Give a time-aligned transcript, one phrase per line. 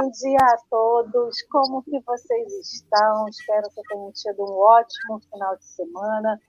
[0.00, 1.42] bom dia a todos.
[1.50, 3.26] Como que vocês estão?
[3.28, 6.40] Espero que tenham tido um ótimo final de semana.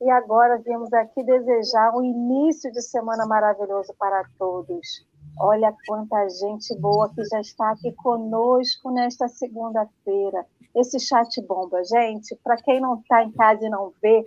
[0.00, 5.04] E agora viemos aqui desejar um início de semana maravilhoso para todos.
[5.40, 10.46] Olha quanta gente boa que já está aqui conosco nesta segunda-feira.
[10.72, 12.36] Esse chat bomba, gente.
[12.36, 14.24] Para quem não está em casa e não vê,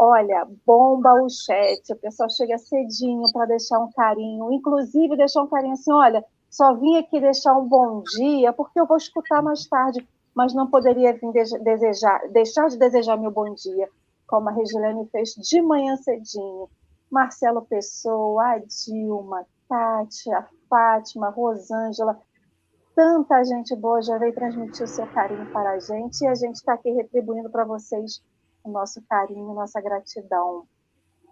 [0.00, 5.48] Olha, bomba o chat, o pessoal chega cedinho para deixar um carinho, inclusive deixar um
[5.48, 9.66] carinho assim, olha, só vim aqui deixar um bom dia, porque eu vou escutar mais
[9.66, 13.88] tarde, mas não poderia vir desejar, deixar de desejar meu bom dia,
[14.26, 16.68] como a Regilene fez de manhã cedinho.
[17.10, 22.20] Marcelo Pessoa, a Dilma, Kátia, Fátima, Rosângela,
[22.94, 26.56] tanta gente boa já veio transmitir o seu carinho para a gente e a gente
[26.56, 28.22] está aqui retribuindo para vocês
[28.62, 30.66] o nosso carinho, nossa gratidão.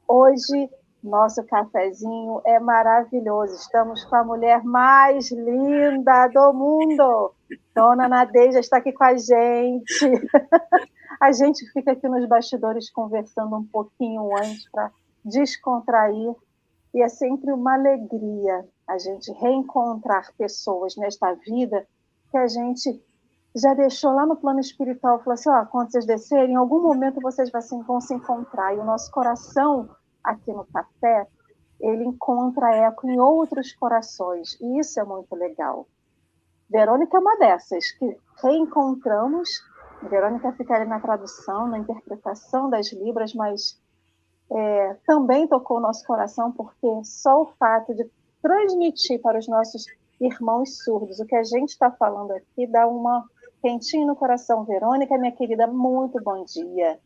[0.08, 0.70] Hoje,
[1.06, 3.54] nosso cafezinho é maravilhoso.
[3.54, 7.32] Estamos com a mulher mais linda do mundo.
[7.74, 10.04] Dona Nadeja está aqui com a gente.
[11.18, 14.90] A gente fica aqui nos bastidores conversando um pouquinho antes para
[15.24, 16.34] descontrair.
[16.92, 21.86] E é sempre uma alegria a gente reencontrar pessoas nesta vida
[22.30, 23.02] que a gente
[23.54, 27.20] já deixou lá no plano espiritual, falou assim, ó, quando vocês descerem, em algum momento
[27.20, 27.50] vocês
[27.86, 28.74] vão se encontrar.
[28.74, 29.88] E o nosso coração,
[30.26, 31.26] aqui no café,
[31.80, 34.58] ele encontra eco em outros corações.
[34.60, 35.86] E isso é muito legal.
[36.68, 39.48] Verônica é uma dessas, que reencontramos.
[40.02, 43.80] Verônica fica ali na tradução, na interpretação das Libras, mas
[44.50, 48.08] é, também tocou o nosso coração, porque só o fato de
[48.42, 49.84] transmitir para os nossos
[50.20, 53.24] irmãos surdos o que a gente está falando aqui dá uma
[53.60, 57.00] Quentinho no coração, Verônica, minha querida, muito bom dia.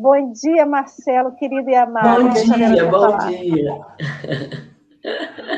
[0.00, 2.22] Bom dia, Marcelo, querido e amado.
[2.22, 3.30] Bom dia, bom falar.
[3.30, 3.80] dia.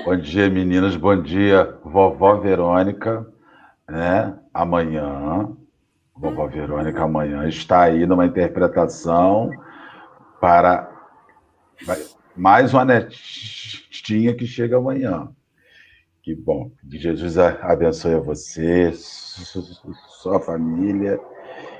[0.02, 0.96] Bom dia, meninas.
[0.96, 3.26] Bom dia, vovó Verônica.
[3.86, 4.34] Né?
[4.54, 5.46] Amanhã,
[6.16, 9.50] vovó Verônica, amanhã está aí numa interpretação
[10.40, 10.90] para
[12.34, 15.28] mais uma netinha que chega amanhã.
[16.22, 16.70] Que bom.
[16.90, 21.20] Que Jesus abençoe a você, sua família,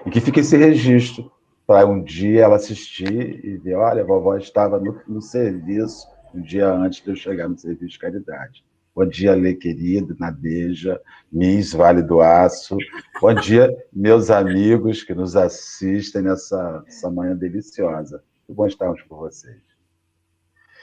[0.04, 1.32] e que fique esse registro
[1.70, 6.04] para um dia ela assistir e ver: olha, a vovó estava no, no serviço
[6.34, 8.64] um dia antes de eu chegar no serviço de caridade.
[8.92, 12.76] Bom dia, Lê querido, Nadeja, Miss Vale do Aço.
[13.20, 18.20] Bom dia, meus amigos que nos assistem nessa, nessa manhã deliciosa.
[18.48, 19.62] Que bom estarmos com vocês.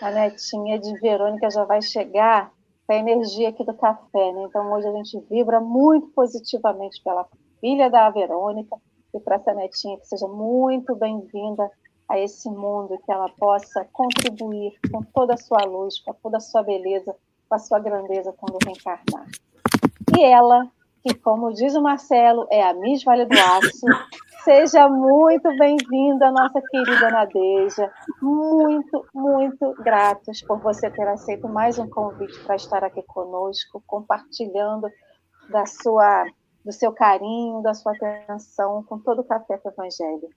[0.01, 2.49] A netinha de Verônica já vai chegar
[2.87, 4.45] a energia aqui do café, né?
[4.47, 7.27] Então hoje a gente vibra muito positivamente pela
[7.59, 8.77] filha da Verônica
[9.13, 11.69] e para essa netinha que seja muito bem-vinda
[12.09, 16.41] a esse mundo, que ela possa contribuir com toda a sua luz, com toda a
[16.41, 17.15] sua beleza,
[17.49, 19.27] com a sua grandeza quando reencarnar.
[20.17, 20.67] E ela,
[21.03, 23.85] que como diz o Marcelo, é a Miss Vale do Aço,
[24.47, 27.91] Seja muito bem-vinda, nossa querida Nadeja.
[28.21, 34.87] Muito, muito gratos por você ter aceito mais um convite para estar aqui conosco, compartilhando
[35.49, 36.23] da sua,
[36.67, 40.29] do seu carinho, da sua atenção com todo o Café com o Evangelho.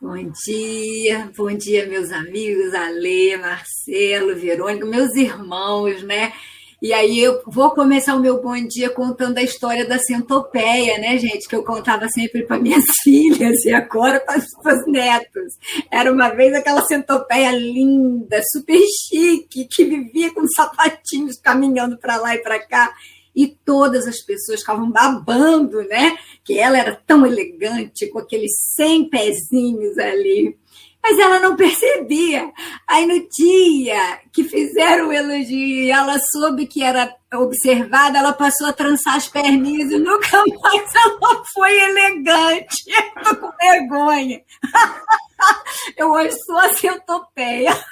[0.00, 6.32] Bom dia, bom dia, meus amigos, Ale, Marcelo, Verônica, meus irmãos, né?
[6.80, 11.18] E aí eu vou começar o meu bom dia contando a história da centopeia, né,
[11.18, 11.48] gente?
[11.48, 15.54] Que eu contava sempre para minhas filhas e agora para os netos.
[15.90, 22.34] Era uma vez aquela centopeia linda, super chique, que vivia com sapatinhos caminhando para lá
[22.34, 22.94] e para cá.
[23.34, 26.16] E todas as pessoas ficavam babando, né?
[26.44, 30.56] Que ela era tão elegante, com aqueles 100 pezinhos ali
[31.04, 32.50] mas ela não percebia.
[32.88, 38.68] Aí no dia que fizeram o elogio e ela soube que era observada, ela passou
[38.68, 42.84] a trançar as perninhas e nunca mais ela foi elegante.
[42.88, 44.40] Eu tô com vergonha.
[45.94, 47.76] Eu hoje sou a centopeia.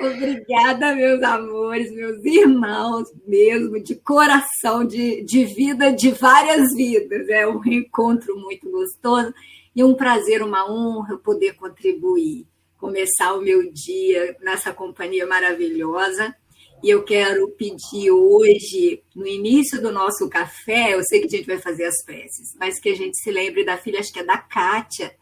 [0.00, 7.28] Obrigada, meus amores, meus irmãos, mesmo, de coração, de, de vida, de várias vidas.
[7.28, 9.32] É um reencontro muito gostoso.
[9.74, 12.46] E um prazer, uma honra poder contribuir,
[12.78, 16.34] começar o meu dia nessa companhia maravilhosa.
[16.82, 21.46] E eu quero pedir hoje, no início do nosso café, eu sei que a gente
[21.46, 24.24] vai fazer as preces, mas que a gente se lembre da filha, acho que é
[24.24, 25.14] da Kátia,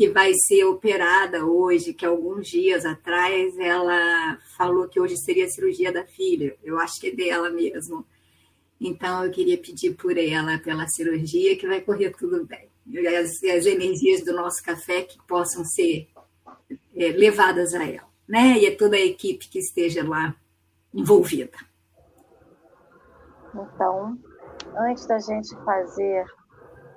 [0.00, 5.50] que vai ser operada hoje, que alguns dias atrás ela falou que hoje seria a
[5.50, 6.56] cirurgia da filha.
[6.64, 8.06] Eu acho que é dela mesmo.
[8.80, 12.70] Então eu queria pedir por ela, pela cirurgia, que vai correr tudo bem
[13.14, 16.08] as, as energias do nosso café que possam ser
[16.96, 18.58] é, levadas a ela, né?
[18.58, 20.34] E é toda a equipe que esteja lá
[20.94, 21.58] envolvida.
[23.54, 24.18] Então,
[24.78, 26.24] antes da gente fazer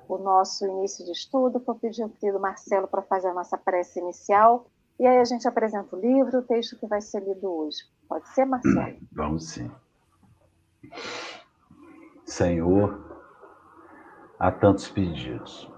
[0.08, 4.00] o nosso início de estudo, vou pedir ao querido Marcelo para fazer a nossa prece
[4.00, 4.68] inicial,
[5.00, 7.80] e aí a gente apresenta o livro, o texto que vai ser lido hoje.
[8.08, 8.98] Pode ser, Marcelo?
[9.12, 9.72] Vamos sim.
[12.26, 13.22] Senhor,
[14.40, 15.72] há tantos pedidos.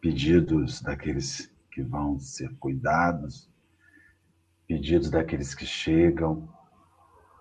[0.00, 3.50] Pedidos daqueles que vão ser cuidados,
[4.66, 6.48] pedidos daqueles que chegam,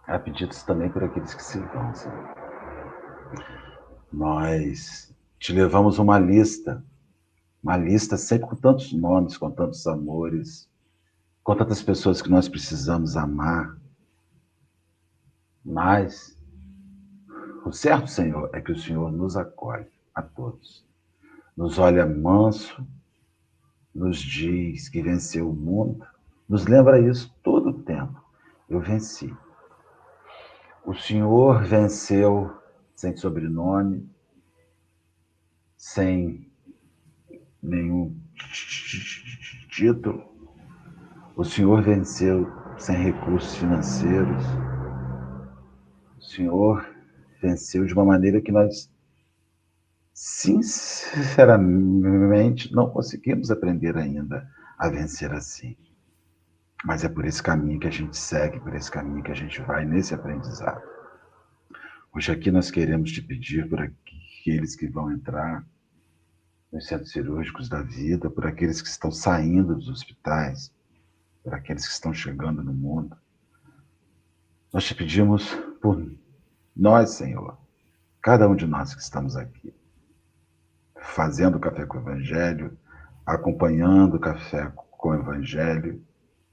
[0.05, 2.35] há pedidos também por aqueles que se vão, Senhor.
[4.11, 6.83] Nós te levamos uma lista,
[7.63, 10.69] uma lista sempre com tantos nomes, com tantos amores,
[11.43, 13.77] com tantas pessoas que nós precisamos amar.
[15.63, 16.37] Mas
[17.65, 20.85] o certo, Senhor, é que o Senhor nos acolhe a todos.
[21.55, 22.85] Nos olha manso,
[23.95, 26.05] nos diz que venceu o mundo,
[26.47, 28.21] nos lembra isso todo o tempo.
[28.69, 29.33] Eu venci.
[30.85, 32.51] O Senhor venceu
[32.95, 34.09] sem sobrenome,
[35.79, 36.47] sem
[37.63, 38.15] nenhum
[39.69, 40.29] título.
[41.37, 44.43] O Senhor venceu sem recursos financeiros.
[46.17, 46.85] O Senhor
[47.41, 48.91] venceu de uma maneira que nós,
[50.13, 54.45] sinceramente, não conseguimos aprender ainda
[54.77, 55.77] a vencer assim.
[56.83, 59.61] Mas é por esse caminho que a gente segue, por esse caminho que a gente
[59.61, 60.83] vai nesse aprendizado.
[62.13, 63.79] Hoje aqui nós queremos te pedir por
[64.39, 65.65] aqueles que vão entrar
[66.71, 70.73] nos centros cirúrgicos da vida, por aqueles que estão saindo dos hospitais,
[71.43, 73.17] por aqueles que estão chegando no mundo.
[74.71, 76.09] Nós te pedimos por
[76.75, 77.57] nós, Senhor,
[78.21, 79.73] cada um de nós que estamos aqui,
[80.95, 82.77] fazendo café com o Evangelho,
[83.25, 86.03] acompanhando o café com o Evangelho,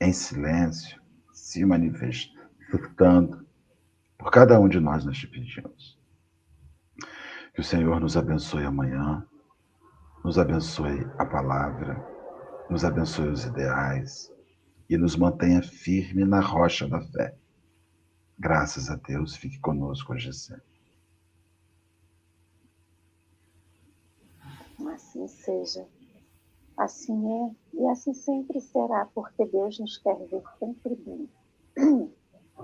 [0.01, 1.01] em silêncio,
[1.33, 3.47] se manifestando.
[4.19, 5.97] Por cada um de nós nós te pedimos.
[7.57, 9.27] Que o Senhor nos abençoe amanhã,
[10.23, 12.07] nos abençoe a palavra,
[12.69, 14.31] nos abençoe os ideais
[14.91, 17.35] e nos mantenha firme na rocha da fé.
[18.39, 20.63] Graças a Deus, fique conosco hoje sempre.
[24.93, 25.89] Assim seja.
[26.77, 31.31] Assim é e assim sempre será, porque Deus nos quer ver sempre bem.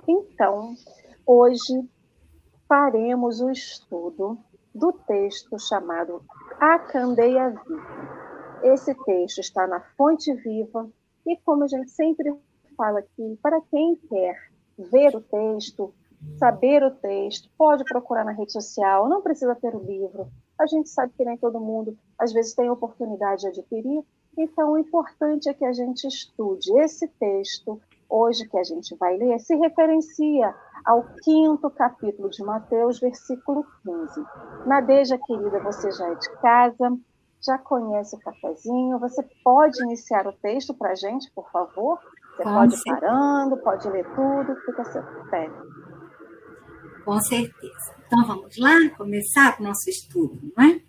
[0.07, 0.75] Então,
[1.25, 1.89] hoje
[2.69, 4.39] faremos o estudo
[4.75, 6.23] do texto chamado
[6.59, 8.23] A Candeia Viva.
[8.63, 10.89] Esse texto está na Fonte Viva
[11.27, 12.33] e, como a gente sempre
[12.77, 14.37] fala aqui, para quem quer
[14.79, 15.93] ver o texto,
[16.39, 20.29] saber o texto, pode procurar na rede social, não precisa ter o livro.
[20.59, 24.05] A gente sabe que nem todo mundo, às vezes, tem oportunidade de adquirir,
[24.39, 26.73] então o importante é que a gente estude.
[26.79, 30.55] Esse texto, hoje que a gente vai ler, se referencia
[30.85, 34.25] ao quinto capítulo de Mateus, versículo 15.
[34.67, 36.99] Nadeja, querida, você já é de casa,
[37.45, 41.99] já conhece o cafezinho, você pode iniciar o texto para a gente, por favor?
[42.37, 45.51] Você Com pode ir parando, pode ler tudo, fica a seu pé.
[47.05, 47.95] Com certeza.
[48.07, 50.81] Então vamos lá começar o nosso estudo, não é?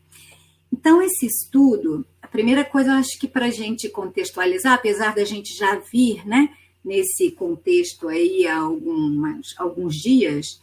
[0.72, 5.24] Então, esse estudo, a primeira coisa eu acho que para a gente contextualizar, apesar da
[5.24, 6.50] gente já vir né,
[6.84, 10.62] nesse contexto aí há algumas, alguns dias,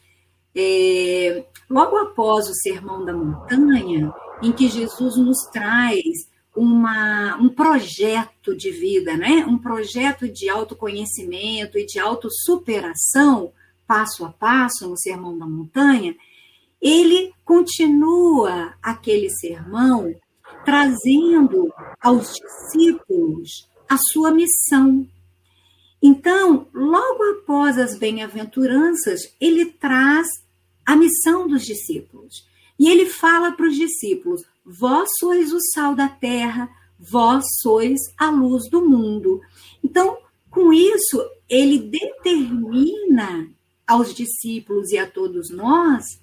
[0.54, 4.12] é, logo após o Sermão da Montanha,
[4.42, 9.44] em que Jesus nos traz uma, um projeto de vida, né?
[9.46, 13.52] um projeto de autoconhecimento e de autossuperação,
[13.86, 16.14] passo a passo, no Sermão da Montanha,
[16.80, 20.14] ele continua aquele sermão
[20.64, 25.06] trazendo aos discípulos a sua missão.
[26.02, 30.26] Então, logo após as bem-aventuranças, ele traz
[30.86, 32.46] a missão dos discípulos.
[32.78, 38.30] E ele fala para os discípulos: Vós sois o sal da terra, vós sois a
[38.30, 39.40] luz do mundo.
[39.84, 40.18] Então,
[40.50, 43.48] com isso, ele determina
[43.86, 46.20] aos discípulos e a todos nós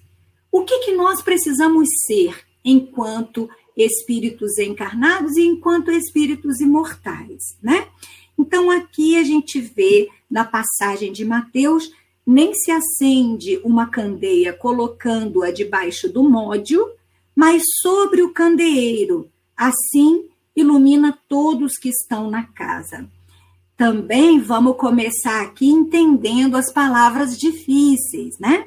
[0.50, 7.88] o que, que nós precisamos ser enquanto espíritos encarnados e enquanto espíritos imortais, né?
[8.38, 11.90] Então, aqui a gente vê na passagem de Mateus,
[12.26, 16.86] nem se acende uma candeia colocando-a debaixo do módio,
[17.34, 19.30] mas sobre o candeeiro.
[19.56, 23.08] Assim ilumina todos que estão na casa.
[23.76, 28.66] Também vamos começar aqui entendendo as palavras difíceis, né?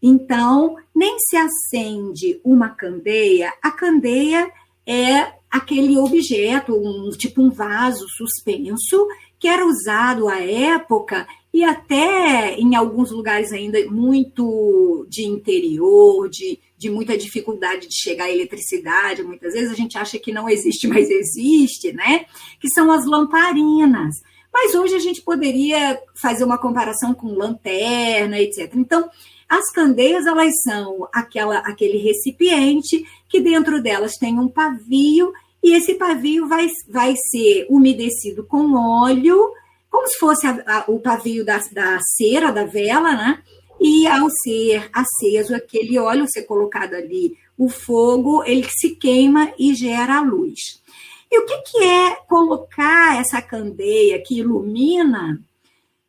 [0.00, 4.50] Então, nem se acende uma candeia, a candeia
[4.86, 9.06] é aquele objeto, um, tipo um vaso suspenso,
[9.38, 16.58] que era usado à época e até em alguns lugares ainda muito de interior, de,
[16.76, 19.22] de muita dificuldade de chegar à eletricidade.
[19.22, 22.26] Muitas vezes a gente acha que não existe, mas existe, né?
[22.58, 24.16] Que são as lamparinas.
[24.52, 28.72] Mas hoje a gente poderia fazer uma comparação com lanterna, etc.
[28.74, 29.08] Então,
[29.48, 35.32] as candeias, elas são aquela, aquele recipiente que dentro delas tem um pavio
[35.64, 39.50] e esse pavio vai, vai ser umedecido com óleo
[39.94, 43.42] como se fosse a, a, o pavio da, da cera, da vela, né?
[43.80, 49.72] E ao ser aceso aquele óleo, ser colocado ali o fogo, ele se queima e
[49.74, 50.82] gera a luz.
[51.30, 55.40] E o que, que é colocar essa candeia que ilumina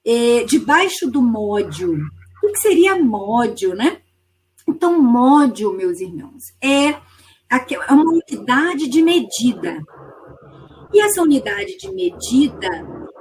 [0.03, 1.95] é, debaixo do módio?
[2.43, 3.99] O que seria módio, né?
[4.67, 6.95] Então, módio, meus irmãos, é,
[7.57, 9.81] é uma unidade de medida.
[10.93, 12.69] E essa unidade de medida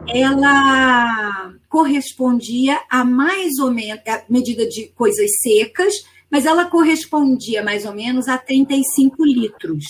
[0.08, 7.84] ela correspondia a mais ou menos, a medida de coisas secas, mas ela correspondia mais
[7.84, 9.84] ou menos a 35 litros.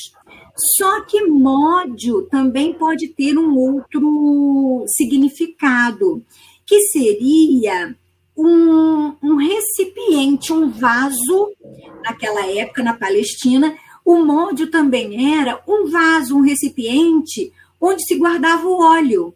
[0.76, 6.24] Só que módio também pode ter um outro significado,
[6.64, 7.96] que seria
[8.36, 11.52] um, um recipiente, um vaso,
[12.04, 18.66] naquela época na Palestina, o módio também era um vaso, um recipiente onde se guardava
[18.66, 19.34] o óleo.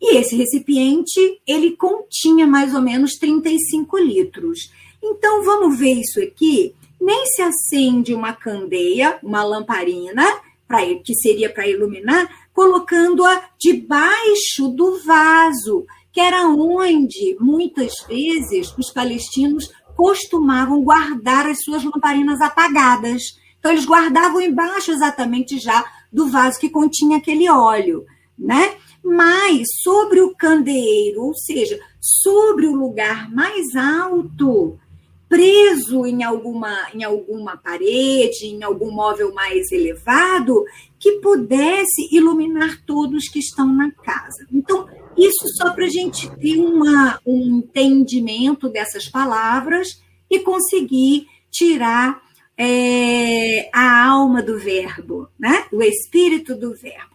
[0.00, 4.70] E esse recipiente, ele continha mais ou menos 35 litros.
[5.02, 6.74] Então, vamos ver isso aqui.
[7.00, 10.24] Nem se acende uma candeia, uma lamparina,
[10.66, 18.90] pra, que seria para iluminar, colocando-a debaixo do vaso, que era onde, muitas vezes, os
[18.92, 23.38] palestinos costumavam guardar as suas lamparinas apagadas.
[23.64, 28.04] Então, eles guardavam embaixo exatamente já do vaso que continha aquele óleo,
[28.38, 28.76] né?
[29.02, 34.78] mas sobre o candeeiro, ou seja, sobre o lugar mais alto,
[35.30, 40.62] preso em alguma, em alguma parede, em algum móvel mais elevado,
[40.98, 44.46] que pudesse iluminar todos que estão na casa.
[44.52, 52.22] Então, isso só para a gente ter uma, um entendimento dessas palavras e conseguir tirar
[52.56, 55.66] é, a alma do verbo, né?
[55.72, 57.14] o espírito do verbo.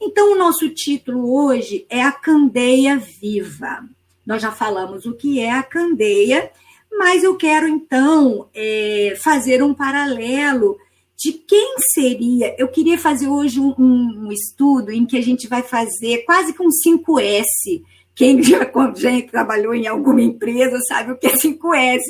[0.00, 3.84] Então, o nosso título hoje é A Candeia Viva.
[4.26, 6.50] Nós já falamos o que é a candeia,
[6.90, 10.76] mas eu quero então é, fazer um paralelo
[11.16, 12.54] de quem seria.
[12.58, 16.62] Eu queria fazer hoje um, um, estudo em que a gente vai fazer quase que
[16.62, 17.82] um 5S
[18.14, 22.00] quem já, já trabalhou em alguma empresa sabe o que é 5S,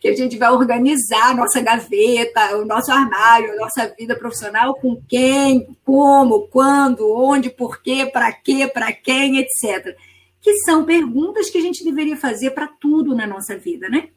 [0.00, 4.74] que a gente vai organizar a nossa gaveta, o nosso armário, a nossa vida profissional
[4.74, 9.96] com quem, como, quando, onde, por quê, para quê, para quem, etc.
[10.40, 14.08] Que são perguntas que a gente deveria fazer para tudo na nossa vida, né?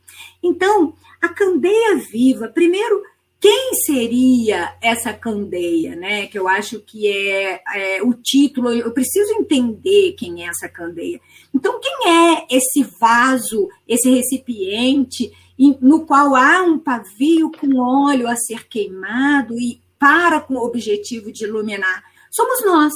[0.42, 3.04] Então, a candeia viva, primeiro,
[3.44, 6.28] quem seria essa candeia, né?
[6.28, 8.72] Que eu acho que é, é, o título.
[8.72, 11.20] Eu preciso entender quem é essa candeia.
[11.54, 15.32] Então, quem é esse vaso, esse recipiente
[15.80, 21.32] no qual há um pavio com óleo a ser queimado e para com o objetivo
[21.32, 22.04] de iluminar?
[22.32, 22.94] Somos nós.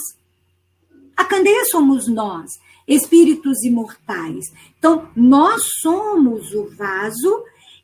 [1.16, 2.52] A candeia somos nós,
[2.88, 4.46] espíritos imortais.
[4.78, 7.44] Então, nós somos o vaso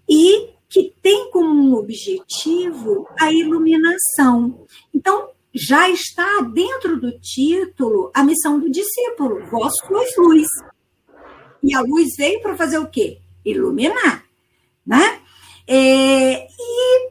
[0.09, 4.65] e que tem como objetivo a iluminação.
[4.93, 10.48] Então, já está dentro do título a missão do discípulo: vós sois luz.
[11.62, 13.19] E a luz veio para fazer o quê?
[13.45, 14.25] Iluminar.
[14.86, 15.22] Né?
[15.65, 17.10] É, e,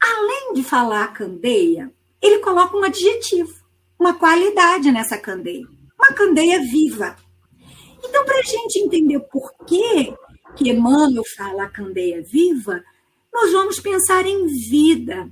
[0.00, 3.54] além de falar candeia, ele coloca um adjetivo,
[3.98, 5.66] uma qualidade nessa candeia.
[5.98, 7.16] Uma candeia viva.
[8.04, 10.14] Então, para a gente entender por que
[10.56, 12.82] que Emmanuel fala candeia viva,
[13.32, 15.28] nós vamos pensar em vida.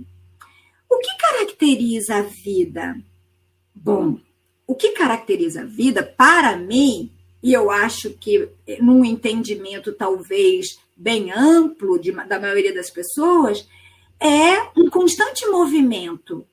[0.89, 2.97] O que caracteriza a vida?
[3.75, 4.19] Bom,
[4.67, 7.13] o que caracteriza a vida, para mim,
[7.43, 8.49] e eu acho que
[8.81, 13.69] num entendimento talvez bem amplo de, da maioria das pessoas,
[14.19, 16.47] é um constante movimento.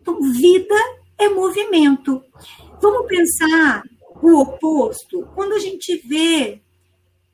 [0.00, 0.74] Então, vida
[1.16, 2.22] é movimento.
[2.80, 3.82] Vamos pensar
[4.22, 5.26] o oposto.
[5.34, 6.60] Quando a gente vê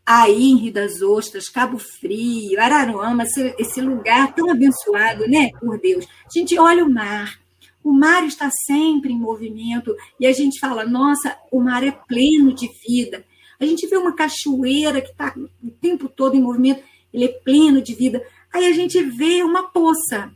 [0.07, 3.25] aí em Rio das Ostras, Cabo Frio, Araruama,
[3.59, 6.05] esse, lugar tão abençoado, né, por Deus.
[6.05, 7.39] A gente olha o mar,
[7.83, 12.53] o mar está sempre em movimento e a gente fala, nossa, o mar é pleno
[12.55, 13.25] de vida.
[13.59, 16.83] A gente vê uma cachoeira que está o tempo todo em movimento,
[17.13, 18.23] ele é pleno de vida.
[18.53, 20.31] Aí a gente vê uma poça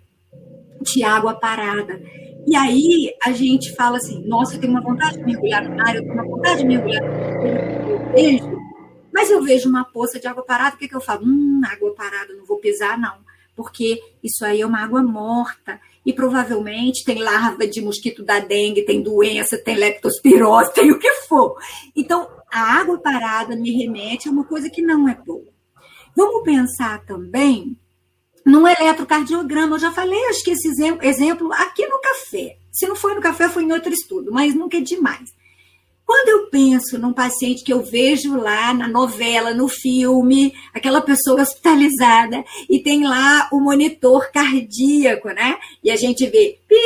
[0.80, 2.00] de água parada.
[2.46, 5.94] E aí a gente fala assim: nossa, eu tenho uma vontade de mergulhar no mar,
[5.94, 8.57] eu tenho uma vontade de mergulhar no mar, eu vejo,
[9.18, 11.26] mas eu vejo uma poça de água parada, o que, que eu falo?
[11.26, 13.16] Hum, água parada, não vou pisar, não,
[13.56, 15.80] porque isso aí é uma água morta.
[16.06, 21.10] E provavelmente tem larva de mosquito da dengue, tem doença, tem leptospirose, tem o que
[21.26, 21.56] for.
[21.96, 25.52] Então, a água parada me remete a uma coisa que não é boa.
[26.16, 27.76] Vamos pensar também
[28.46, 29.74] num eletrocardiograma.
[29.74, 30.68] Eu já falei, acho que esse
[31.02, 32.56] exemplo aqui no café.
[32.70, 35.36] Se não foi no café, foi em outro estudo, mas nunca é demais.
[36.08, 41.42] Quando eu penso num paciente que eu vejo lá na novela, no filme, aquela pessoa
[41.42, 45.58] hospitalizada, e tem lá o monitor cardíaco, né?
[45.84, 46.76] E a gente vê pi,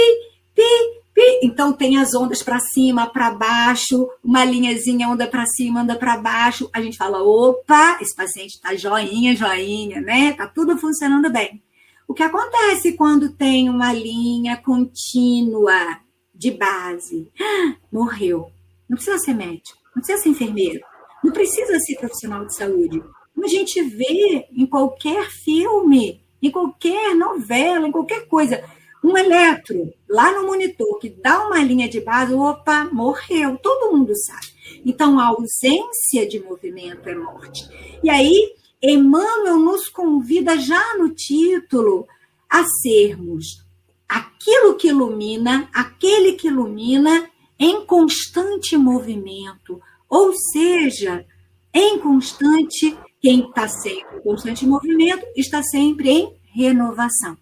[0.56, 5.94] pi, então tem as ondas para cima, para baixo, uma linhazinha onda para cima, onda
[5.94, 6.68] para baixo.
[6.72, 10.32] A gente fala, opa, esse paciente está joinha, joinha, né?
[10.32, 11.62] Tá tudo funcionando bem.
[12.08, 16.00] O que acontece quando tem uma linha contínua
[16.34, 17.30] de base?
[17.92, 18.51] Morreu.
[18.92, 20.80] Não precisa ser médico, não precisa ser enfermeiro,
[21.24, 23.02] não precisa ser profissional de saúde.
[23.34, 28.62] Como a gente vê em qualquer filme, em qualquer novela, em qualquer coisa
[29.02, 34.12] um eletro lá no monitor que dá uma linha de base, opa, morreu, todo mundo
[34.14, 34.48] sabe.
[34.84, 37.66] Então, a ausência de movimento é morte.
[38.04, 42.06] E aí, Emmanuel nos convida já no título
[42.48, 43.64] a sermos
[44.06, 47.31] aquilo que ilumina, aquele que ilumina
[47.62, 51.24] em constante movimento, ou seja,
[51.72, 57.38] em constante, quem está sempre em constante movimento está sempre em renovação.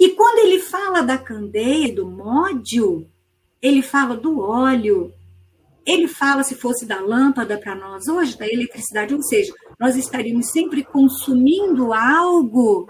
[0.00, 3.08] E quando ele fala da candeia, do módio,
[3.62, 5.14] ele fala do óleo,
[5.86, 10.50] ele fala, se fosse da lâmpada para nós hoje, da eletricidade, ou seja, nós estaríamos
[10.50, 12.88] sempre consumindo algo.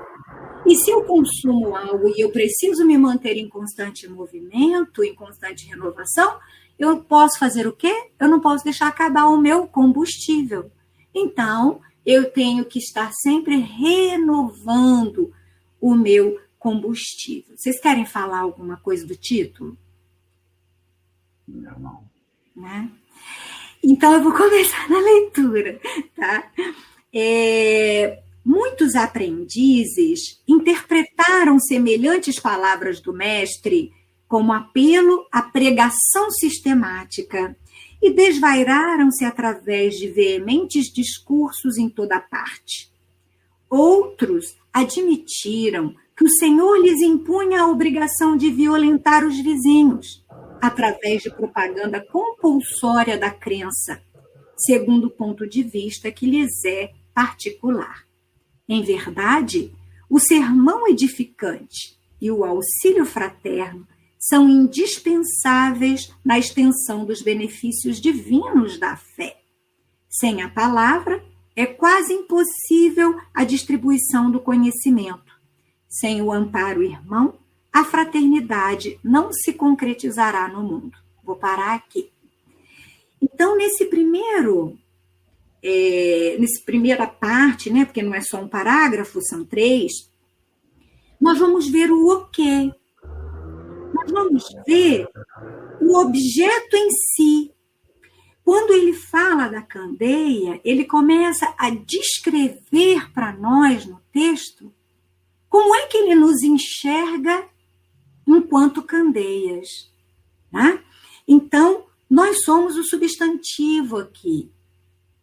[0.66, 5.66] E se eu consumo algo e eu preciso me manter em constante movimento, em constante
[5.66, 6.38] renovação,
[6.78, 8.10] eu posso fazer o quê?
[8.18, 10.70] Eu não posso deixar acabar o meu combustível.
[11.14, 15.32] Então, eu tenho que estar sempre renovando
[15.80, 17.56] o meu combustível.
[17.56, 19.76] Vocês querem falar alguma coisa do título?
[21.46, 22.04] Não, não.
[22.54, 22.90] Né?
[23.82, 25.80] Então eu vou começar na leitura,
[26.14, 26.52] tá?
[27.12, 33.92] É, muitos aprendizes interpretaram semelhantes palavras do mestre
[34.26, 37.56] como apelo à pregação sistemática
[38.02, 42.90] e desvairaram-se através de veementes discursos em toda parte.
[43.70, 50.24] Outros admitiram que o Senhor lhes impunha a obrigação de violentar os vizinhos,
[50.60, 54.02] através de propaganda compulsória da crença,
[54.56, 58.06] segundo o ponto de vista que lhes é particular.
[58.72, 59.70] Em verdade,
[60.08, 63.86] o sermão edificante e o auxílio fraterno
[64.18, 69.36] são indispensáveis na extensão dos benefícios divinos da fé.
[70.08, 71.22] Sem a palavra,
[71.54, 75.32] é quase impossível a distribuição do conhecimento
[75.92, 77.34] sem o amparo irmão,
[77.70, 80.96] a fraternidade não se concretizará no mundo.
[81.22, 82.10] Vou parar aqui.
[83.20, 84.78] Então, nesse primeiro,
[85.62, 90.10] é, nessa primeira parte, né, porque não é só um parágrafo, são três,
[91.20, 92.72] nós vamos ver o o quê.
[93.94, 95.06] Nós vamos ver
[95.80, 97.52] o objeto em si.
[98.44, 104.72] Quando ele fala da candeia, ele começa a descrever para nós no texto
[105.48, 107.46] como é que ele nos enxerga
[108.26, 109.68] enquanto candeias?
[110.50, 110.82] Né?
[111.28, 114.50] Então, nós somos o substantivo aqui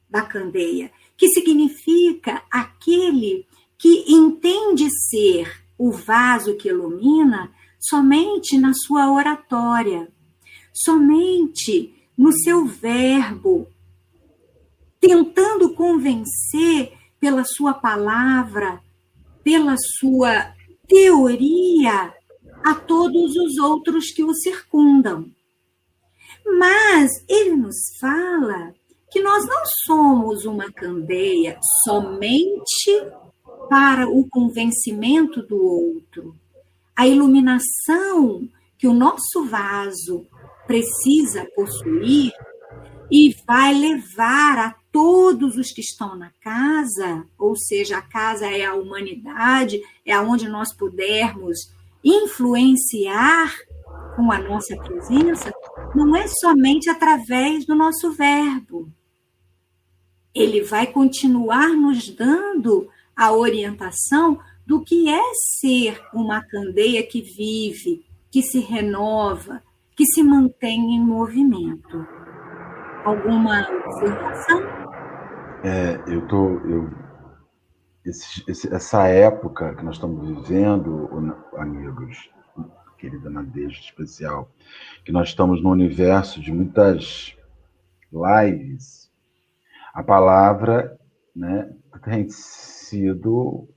[0.10, 3.46] da candeia, que significa aquele
[3.78, 10.12] que entende ser o vaso que ilumina somente na sua oratória,
[10.74, 13.68] somente no seu verbo,
[15.00, 18.82] tentando convencer pela sua palavra
[19.44, 20.54] pela sua
[20.88, 22.14] teoria
[22.64, 25.26] a todos os outros que o circundam.
[26.46, 28.76] Mas ele nos fala
[29.12, 33.04] que nós não somos uma candeia somente
[33.70, 36.36] para o convencimento do outro.
[36.96, 40.26] A iluminação que o nosso vaso
[40.66, 42.32] precisa possuir
[43.12, 48.66] e vai levar a todos os que estão na casa, ou seja, a casa é
[48.66, 51.72] a humanidade, é aonde nós pudermos
[52.04, 53.56] influenciar
[54.16, 55.52] com a nossa presença,
[55.96, 58.90] não é somente através do nosso verbo.
[60.40, 65.22] Ele vai continuar nos dando a orientação do que é
[65.60, 69.62] ser uma candeia que vive que se renova,
[69.96, 72.06] que se mantém em movimento.
[73.04, 74.62] Alguma observação?
[75.64, 76.90] É, eu tô, eu,
[78.06, 81.10] esse, esse, essa época que nós estamos vivendo,
[81.58, 82.30] amigos,
[82.98, 84.52] querida Nadeja especial,
[85.04, 87.36] que nós estamos no universo de muitas
[88.12, 89.09] lives,
[90.00, 90.98] a palavra
[91.36, 91.70] né,
[92.06, 93.68] tem sido,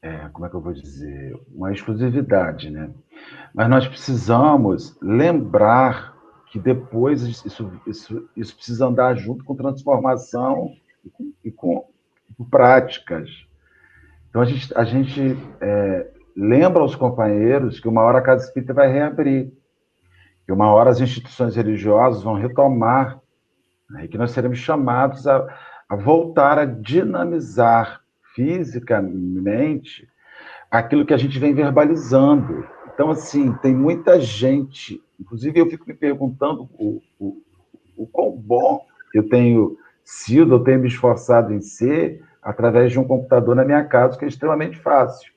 [0.00, 2.88] é, como é que eu vou dizer, uma exclusividade, né?
[3.52, 6.14] Mas nós precisamos lembrar
[6.52, 10.72] que depois isso, isso, isso precisa andar junto com transformação
[11.04, 11.88] e com, e com,
[12.38, 13.28] com práticas.
[14.28, 18.72] Então a gente, a gente é, lembra aos companheiros que uma hora a Casa Espírita
[18.72, 19.52] vai reabrir,
[20.46, 23.20] que uma hora as instituições religiosas vão retomar,
[23.90, 25.46] né, que nós seremos chamados a,
[25.88, 28.00] a voltar a dinamizar
[28.34, 30.08] fisicamente
[30.70, 32.64] aquilo que a gente vem verbalizando.
[32.94, 37.42] Então, assim, tem muita gente, inclusive eu fico me perguntando o, o,
[37.96, 43.04] o quão bom eu tenho sido, eu tenho me esforçado em ser, através de um
[43.04, 45.32] computador na minha casa, que é extremamente fácil.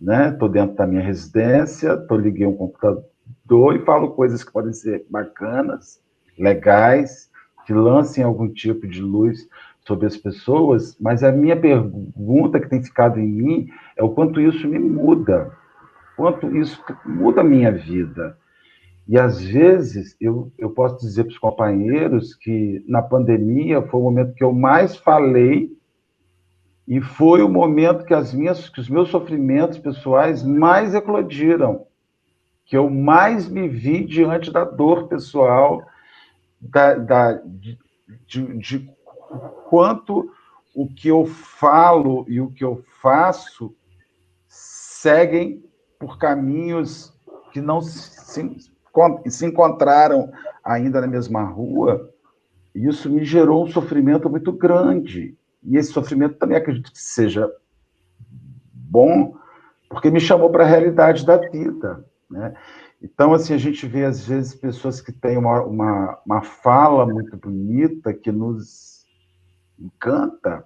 [0.00, 0.54] Estou né?
[0.54, 6.02] dentro da minha residência, tô, liguei um computador e falo coisas que podem ser bacanas,
[6.38, 7.29] legais,
[7.70, 9.48] que lancem algum tipo de luz
[9.86, 14.40] sobre as pessoas, mas a minha pergunta que tem ficado em mim é o quanto
[14.40, 15.52] isso me muda
[16.20, 18.36] quanto isso muda a minha vida.
[19.08, 24.02] E às vezes eu, eu posso dizer para os companheiros que na pandemia foi o
[24.02, 25.72] momento que eu mais falei
[26.86, 31.86] e foi o momento que as minhas que os meus sofrimentos pessoais mais eclodiram,
[32.66, 35.82] que eu mais me vi diante da dor pessoal,
[36.60, 37.78] da, da de,
[38.26, 38.90] de, de
[39.68, 40.30] quanto
[40.74, 43.74] o que eu falo e o que eu faço
[44.46, 45.64] seguem
[45.98, 47.12] por caminhos
[47.52, 48.70] que não se,
[49.26, 52.10] se encontraram ainda na mesma rua,
[52.74, 55.36] isso me gerou um sofrimento muito grande.
[55.62, 57.50] E esse sofrimento também acredito que seja
[58.72, 59.36] bom,
[59.88, 62.04] porque me chamou para a realidade da vida.
[62.30, 62.54] Né?
[63.02, 67.36] Então, assim, a gente vê, às vezes, pessoas que têm uma, uma, uma fala muito
[67.36, 69.06] bonita, que nos
[69.78, 70.64] encanta,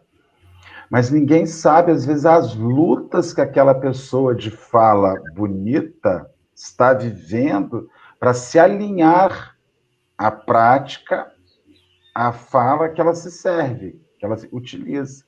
[0.91, 7.89] mas ninguém sabe, às vezes, as lutas que aquela pessoa de fala bonita está vivendo
[8.19, 9.57] para se alinhar
[10.19, 11.33] à prática,
[12.15, 15.25] à fala que ela se serve, que ela se utiliza.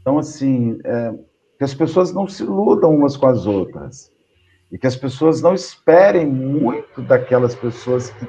[0.00, 1.12] Então, assim, é,
[1.58, 4.13] que as pessoas não se iludam umas com as outras.
[4.70, 8.26] E que as pessoas não esperem muito daquelas pessoas que,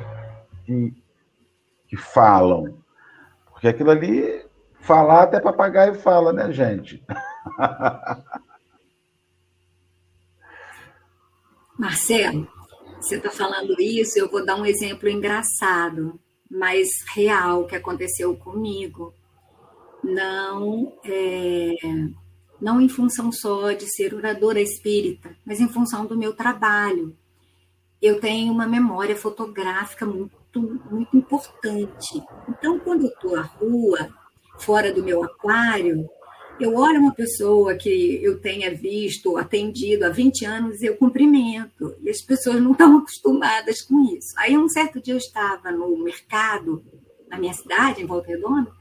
[0.65, 0.93] que,
[1.87, 2.77] que falam.
[3.51, 4.45] Porque aquilo ali
[4.85, 7.03] Falar até papagaio fala, né, gente?
[11.75, 12.47] Marcelo,
[13.01, 16.19] você está falando isso, eu vou dar um exemplo engraçado,
[16.49, 19.11] mas real que aconteceu comigo.
[20.03, 21.73] Não, é,
[22.65, 27.15] não em função só de ser oradora espírita, mas em função do meu trabalho.
[28.01, 30.31] Eu tenho uma memória fotográfica muito,
[30.89, 32.23] muito importante.
[32.49, 34.09] Então, quando eu estou à rua,
[34.57, 36.09] fora do meu aquário,
[36.59, 41.95] eu olho uma pessoa que eu tenha visto, atendido há 20 anos, eu cumprimento.
[42.01, 44.33] E as pessoas não estão acostumadas com isso.
[44.37, 46.83] Aí, um certo dia, eu estava no mercado,
[47.29, 48.71] na minha cidade, em Volta Redonda,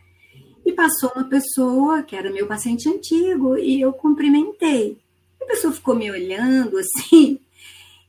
[0.64, 4.98] e passou uma pessoa que era meu paciente antigo, e eu cumprimentei.
[5.40, 7.38] A pessoa ficou me olhando assim,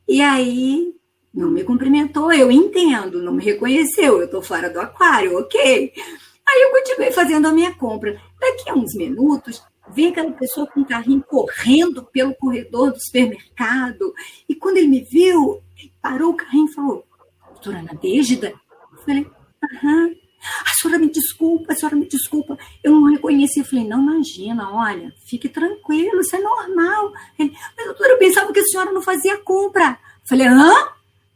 [0.07, 0.93] e aí
[1.33, 2.31] não me cumprimentou.
[2.31, 5.93] Eu entendo, não me reconheceu, eu estou fora do aquário, ok.
[6.47, 8.21] Aí eu continuei fazendo a minha compra.
[8.39, 14.13] Daqui a uns minutos, vem aquela pessoa com um carrinho correndo pelo corredor do supermercado.
[14.47, 17.05] E quando ele me viu, ele parou o carrinho e falou:
[17.51, 18.53] Doutora Nadejda?
[18.93, 19.27] Eu falei:
[19.63, 20.24] Aham.
[20.65, 22.57] A senhora me desculpa, a senhora me desculpa.
[22.83, 23.59] Eu não reconheci.
[23.59, 27.11] Eu falei: Não, imagina, olha, fique tranquilo, isso é normal.
[27.37, 29.91] Ele, Mas, doutora, eu pensava que a senhora não fazia compra.
[30.23, 30.73] Eu falei: Hã?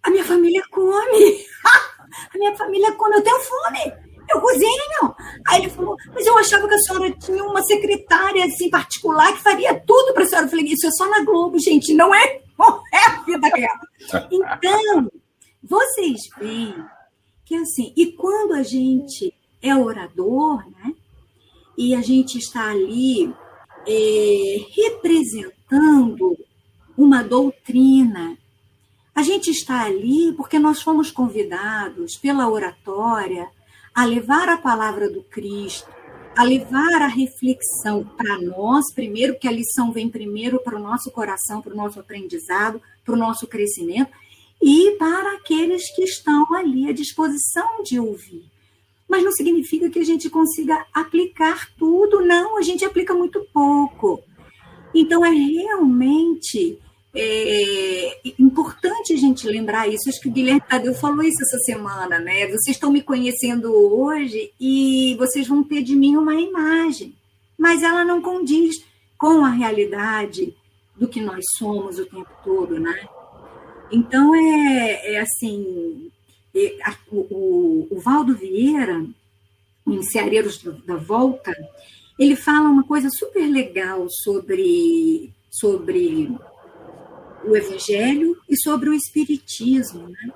[0.01, 1.45] A minha família come.
[2.33, 5.15] a minha família come, eu tenho fome eu cozinho.
[5.47, 9.41] Aí ele falou, mas eu achava que a senhora tinha uma secretária assim particular que
[9.41, 10.45] faria tudo para a senhora.
[10.45, 13.75] Eu falei, isso é só na Globo, gente, não é, não é a vida real.
[14.31, 15.11] Então,
[15.61, 16.75] vocês veem
[17.49, 20.93] que assim, e quando a gente é orador, né?
[21.75, 23.33] E a gente está ali
[23.87, 26.37] é, representando
[26.95, 28.37] uma doutrina.
[29.15, 33.49] A gente está ali porque nós fomos convidados pela oratória
[33.95, 35.89] a levar a palavra do Cristo,
[36.37, 41.09] a levar a reflexão para nós, primeiro, que a lição vem primeiro para o nosso
[41.09, 44.11] coração, para o nosso aprendizado, para o nosso crescimento,
[44.61, 48.43] e para aqueles que estão ali à disposição de ouvir.
[49.07, 54.21] Mas não significa que a gente consiga aplicar tudo, não, a gente aplica muito pouco.
[54.93, 56.79] Então, é realmente
[57.15, 60.09] é, importante a gente lembrar isso.
[60.09, 62.47] Acho que o Guilherme Tadeu falou isso essa semana, né?
[62.47, 67.15] Vocês estão me conhecendo hoje e vocês vão ter de mim uma imagem,
[67.57, 68.75] mas ela não condiz
[69.17, 70.55] com a realidade
[70.95, 73.07] do que nós somos o tempo todo, né?
[73.91, 76.11] Então, é, é assim,
[76.55, 79.05] é, a, o, o, Valdo Vieira,
[79.87, 81.51] em Ceareiros da Volta,
[82.19, 86.29] ele fala uma coisa super legal sobre, sobre
[87.45, 90.33] o Evangelho e sobre o Espiritismo, né?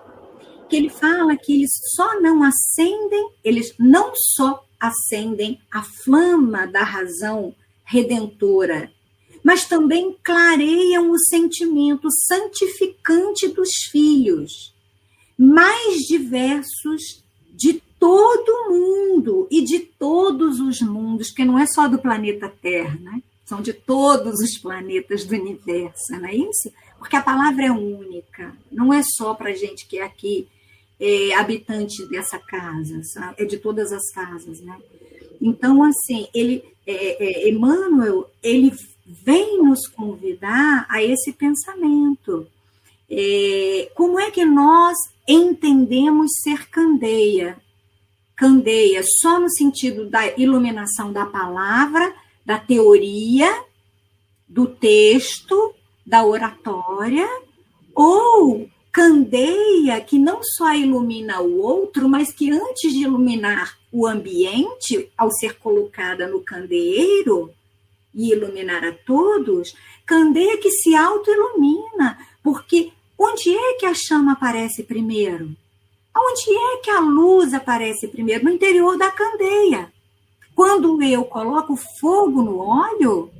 [0.70, 6.84] que ele fala que eles só não acendem, eles não só acendem a flama da
[6.84, 8.92] razão redentora,
[9.44, 14.74] mas também clareiam o sentimento santificante dos filhos,
[15.38, 22.00] mais diversos de todo mundo e de todos os mundos, que não é só do
[22.00, 23.22] planeta Terra, né?
[23.46, 26.72] são de todos os planetas do universo, não é isso?
[26.98, 30.48] Porque a palavra é única, não é só para gente que é aqui
[31.00, 33.02] é, habitante dessa casa,
[33.38, 34.78] é de todas as casas, né?
[35.42, 38.72] Então, assim, ele, é, é, Emmanuel, ele
[39.06, 42.48] vem nos convidar a esse pensamento.
[43.10, 44.96] É, como é que nós
[45.28, 47.58] entendemos ser candeia?
[48.36, 52.14] Candeia só no sentido da iluminação da palavra,
[52.46, 53.64] da teoria,
[54.48, 55.74] do texto,
[56.06, 57.28] da oratória,
[57.94, 65.12] ou candeia que não só ilumina o outro, mas que antes de iluminar o ambiente,
[65.18, 67.54] ao ser colocada no candeeiro
[68.14, 74.84] e iluminar a todos, candeia que se auto-ilumina, porque onde é que a chama aparece
[74.84, 75.56] primeiro?
[76.16, 78.44] Onde é que a luz aparece primeiro?
[78.44, 79.92] No interior da candeia.
[80.56, 83.32] Quando eu coloco fogo no óleo,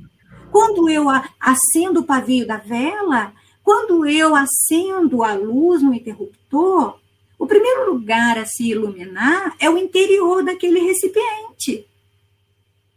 [0.50, 1.06] quando eu
[1.38, 3.32] acendo o pavio da vela,
[3.62, 6.98] quando eu acendo a luz no interruptor,
[7.38, 11.86] o primeiro lugar a se iluminar é o interior daquele recipiente.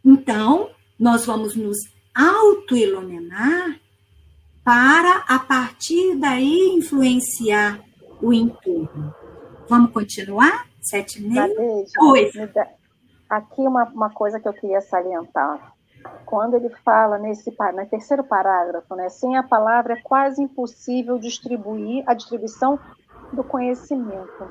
[0.03, 1.77] Então, nós vamos nos
[2.13, 3.79] auto-iluminar
[4.63, 7.79] para, a partir daí, influenciar
[8.21, 9.13] o entorno.
[9.69, 10.67] Vamos continuar?
[10.81, 11.91] Sete meses?
[12.01, 12.31] Oi.
[13.29, 15.77] Aqui uma, uma coisa que eu queria salientar
[16.25, 22.03] quando ele fala nesse no terceiro parágrafo, né, sem a palavra é quase impossível distribuir
[22.07, 22.79] a distribuição
[23.31, 24.49] do conhecimento.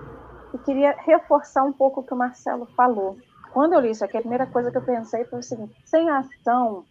[0.54, 3.18] E queria reforçar um pouco o que o Marcelo falou.
[3.56, 6.10] Quando eu li isso aqui, a primeira coisa que eu pensei foi o seguinte: sem
[6.10, 6.84] ação,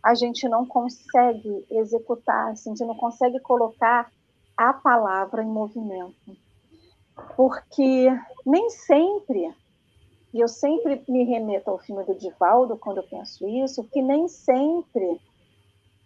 [0.00, 4.08] a gente não consegue executar, assim, a gente não consegue colocar
[4.56, 6.14] a palavra em movimento.
[7.34, 8.06] Porque
[8.46, 9.52] nem sempre
[10.32, 14.28] e eu sempre me remeto ao filme do Divaldo quando eu penso isso, que nem
[14.28, 15.20] sempre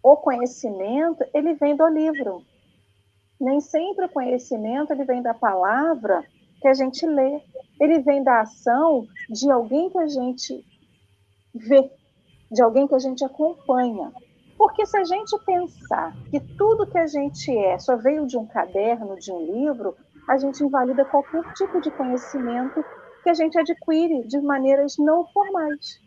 [0.01, 2.41] o conhecimento ele vem do livro.
[3.39, 6.25] Nem sempre o conhecimento ele vem da palavra
[6.61, 7.41] que a gente lê.
[7.79, 10.65] Ele vem da ação de alguém que a gente
[11.53, 11.91] vê,
[12.51, 14.11] de alguém que a gente acompanha.
[14.57, 18.47] Porque se a gente pensar que tudo que a gente é só veio de um
[18.47, 19.95] caderno, de um livro,
[20.27, 22.83] a gente invalida qualquer tipo de conhecimento
[23.23, 25.99] que a gente adquire de maneiras não formais.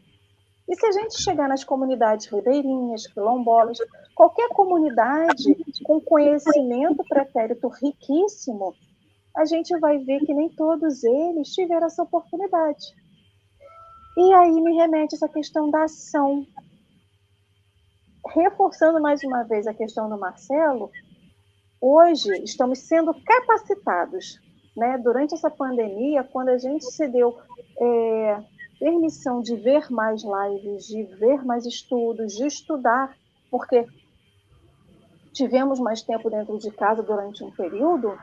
[0.68, 3.78] E se a gente chegar nas comunidades ribeirinhas, quilombolas,
[4.14, 8.74] qualquer comunidade com conhecimento pretérito riquíssimo,
[9.36, 12.84] a gente vai ver que nem todos eles tiveram essa oportunidade.
[14.16, 16.44] E aí me remete essa questão da ação.
[18.34, 20.90] Reforçando mais uma vez a questão do Marcelo,
[21.80, 24.38] hoje estamos sendo capacitados
[24.76, 27.38] né, durante essa pandemia, quando a gente se deu
[27.80, 28.42] é,
[28.78, 33.16] permissão de ver mais lives, de ver mais estudos, de estudar,
[33.50, 33.86] porque
[35.32, 38.18] tivemos mais tempo dentro de casa durante um período,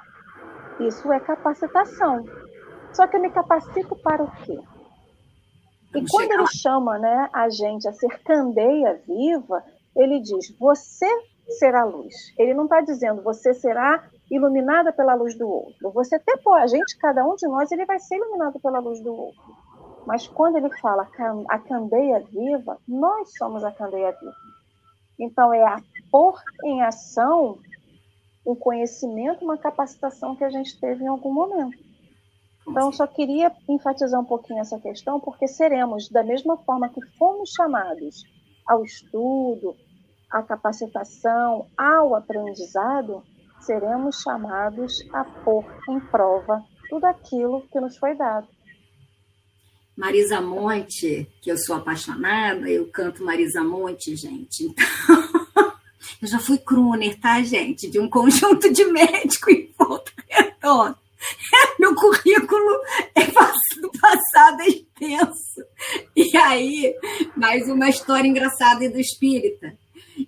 [0.80, 2.26] isso é capacitação.
[2.94, 4.60] Só que eu me capacito para o quê?
[5.96, 9.64] E quando ele chama né, a gente a ser candeia viva,
[9.96, 11.08] ele diz: você
[11.58, 12.14] será luz.
[12.38, 15.92] Ele não está dizendo você será iluminada pela luz do outro.
[15.92, 19.00] Você até pode, a gente, cada um de nós, ele vai ser iluminado pela luz
[19.02, 19.42] do outro.
[20.06, 21.08] Mas quando ele fala
[21.50, 24.36] a candeia viva, nós somos a candeia viva.
[25.20, 25.78] Então é a
[26.12, 27.58] pôr em ação
[28.48, 31.78] um conhecimento, uma capacitação que a gente teve em algum momento.
[32.66, 37.52] Então, só queria enfatizar um pouquinho essa questão, porque seremos, da mesma forma que fomos
[37.52, 38.24] chamados
[38.66, 39.76] ao estudo,
[40.30, 43.22] à capacitação, ao aprendizado,
[43.60, 48.48] seremos chamados a pôr em prova tudo aquilo que nos foi dado.
[49.96, 54.66] Marisa Monte, que eu sou apaixonada, eu canto Marisa Monte, gente.
[54.66, 55.47] Então,
[56.22, 57.90] eu já fui crooner, tá, gente?
[57.90, 60.98] De um conjunto de médico em volta redonda.
[61.80, 62.82] Meu currículo
[63.16, 63.26] é
[63.82, 65.62] do passado é extenso.
[66.16, 66.96] E aí,
[67.36, 69.74] mais uma história engraçada do espírita.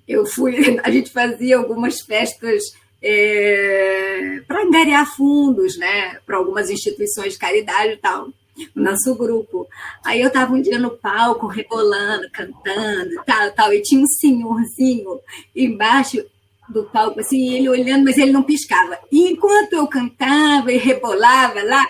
[0.08, 2.63] Eu fui, a gente fazia algumas festas
[3.02, 8.30] é, para angariar fundos, né, para algumas instituições de caridade e tal,
[8.76, 9.67] o nosso grupo.
[10.04, 15.19] Aí eu estava um dia no palco, rebolando, cantando, tal, tal, e tinha um senhorzinho
[15.56, 16.24] embaixo
[16.69, 18.98] do palco, assim, ele olhando, mas ele não piscava.
[19.12, 21.86] E enquanto eu cantava e rebolava lá,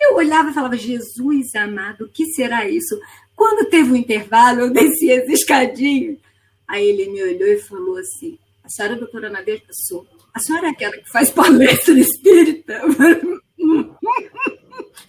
[0.00, 2.98] eu olhava e falava, Jesus amado, o que será isso?
[3.34, 6.18] Quando teve um intervalo, eu desci as escadinhas.
[6.66, 9.62] Aí ele me olhou e falou assim, a senhora é doutora Nadia?
[9.70, 10.06] Sou.
[10.34, 12.82] A senhora é aquela que faz palestra espírita?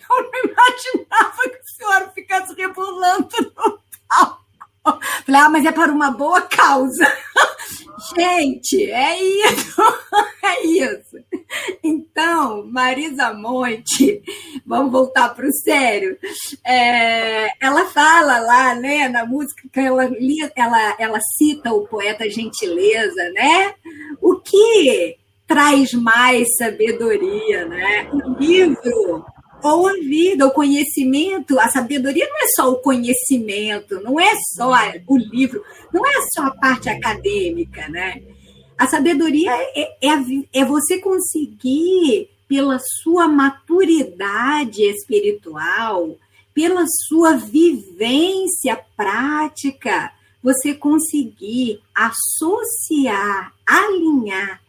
[0.09, 4.47] Eu não imaginava que a senhora ficasse rebolando no palco.
[5.25, 7.05] Falei, ah, mas é para uma boa causa.
[8.15, 9.81] Gente, é isso,
[10.43, 11.17] é isso.
[11.83, 14.21] Então, Marisa Monte,
[14.65, 16.17] vamos voltar para o sério.
[16.65, 20.09] É, ela fala lá, né, na música que ela,
[20.55, 23.73] ela, ela cita o poeta Gentileza, né?
[24.21, 25.17] O que
[25.47, 28.09] traz mais sabedoria, né?
[28.11, 29.25] O livro
[29.63, 34.71] ou a vida, o conhecimento, a sabedoria não é só o conhecimento, não é só
[35.07, 38.21] o livro, não é só a parte acadêmica, né?
[38.77, 46.15] A sabedoria é, é, é você conseguir, pela sua maturidade espiritual,
[46.53, 54.61] pela sua vivência prática, você conseguir associar, alinhar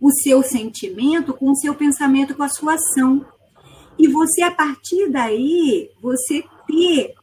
[0.00, 3.24] o seu sentimento com o seu pensamento, com a sua ação.
[3.98, 7.14] E você, a partir daí, você ter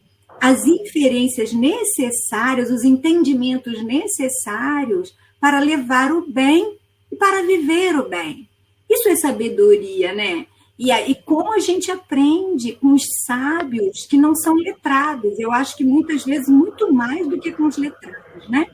[0.41, 6.77] as inferências necessárias, os entendimentos necessários para levar o bem
[7.11, 8.49] e para viver o bem.
[8.89, 10.45] Isso é sabedoria, né?
[10.77, 15.39] E aí, como a gente aprende com os sábios que não são letrados?
[15.39, 18.67] Eu acho que muitas vezes muito mais do que com os letrados, né?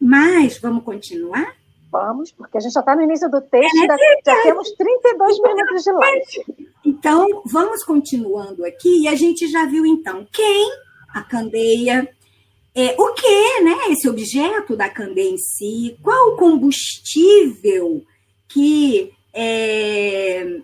[0.00, 1.54] Mas, vamos continuar?
[1.90, 3.86] Vamos, porque a gente já está no início do texto, é,
[4.24, 6.72] já temos 32 minutos de live.
[6.84, 10.70] Então, vamos continuando aqui, e a gente já viu, então, quem?
[11.14, 12.08] A candeia.
[12.74, 13.74] É, o que, né?
[13.90, 18.04] Esse objeto da candeia em si, qual o combustível
[18.48, 20.60] que, é,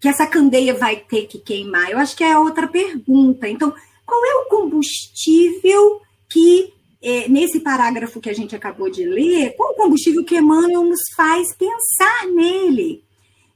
[0.00, 1.90] que essa candeia vai ter que queimar?
[1.90, 3.48] Eu acho que é outra pergunta.
[3.48, 3.72] Então,
[4.04, 9.72] qual é o combustível que é, nesse parágrafo que a gente acabou de ler, qual
[9.72, 13.04] o combustível que Emmanuel nos faz pensar nele?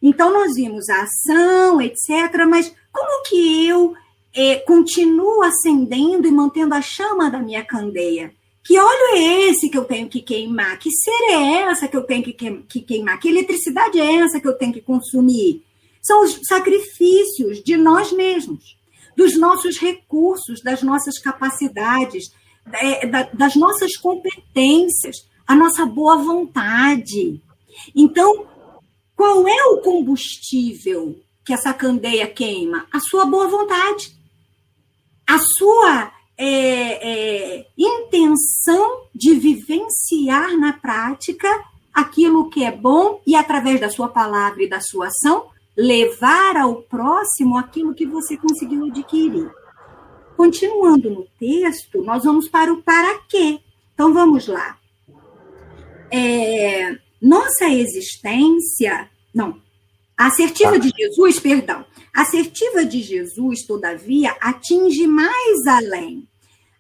[0.03, 3.95] Então, nós vimos a ação, etc., mas como que eu
[4.35, 8.33] é, continuo acendendo e mantendo a chama da minha candeia?
[8.63, 10.79] Que óleo é esse que eu tenho que queimar?
[10.79, 13.19] Que cera é essa que eu tenho que queimar?
[13.19, 15.65] Que eletricidade é essa que eu tenho que consumir?
[16.03, 18.77] São os sacrifícios de nós mesmos,
[19.17, 22.33] dos nossos recursos, das nossas capacidades,
[22.75, 27.41] é, das nossas competências, a nossa boa vontade.
[27.95, 28.47] Então,
[29.17, 32.87] qual é o combustível que essa candeia queima?
[32.93, 34.17] A sua boa vontade,
[35.27, 41.49] a sua é, é, intenção de vivenciar na prática
[41.93, 46.77] aquilo que é bom e, através da sua palavra e da sua ação, levar ao
[46.77, 49.51] próximo aquilo que você conseguiu adquirir.
[50.41, 53.61] Continuando no texto, nós vamos para o para quê.
[53.93, 54.79] Então vamos lá.
[56.11, 59.61] É, nossa existência, não,
[60.17, 61.85] a assertiva de Jesus, perdão,
[62.17, 66.27] a assertiva de Jesus, todavia, atinge mais além.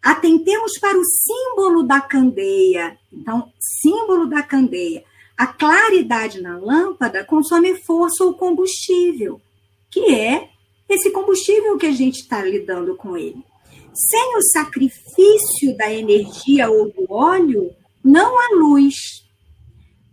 [0.02, 2.96] Atentemos para o símbolo da candeia.
[3.12, 3.52] Então,
[3.82, 5.04] símbolo da candeia.
[5.36, 9.38] A claridade na lâmpada consome força ou combustível,
[9.90, 10.48] que é
[10.88, 13.49] esse combustível que a gente está lidando com ele.
[13.92, 17.74] Sem o sacrifício da energia ou do óleo,
[18.04, 18.94] não há luz.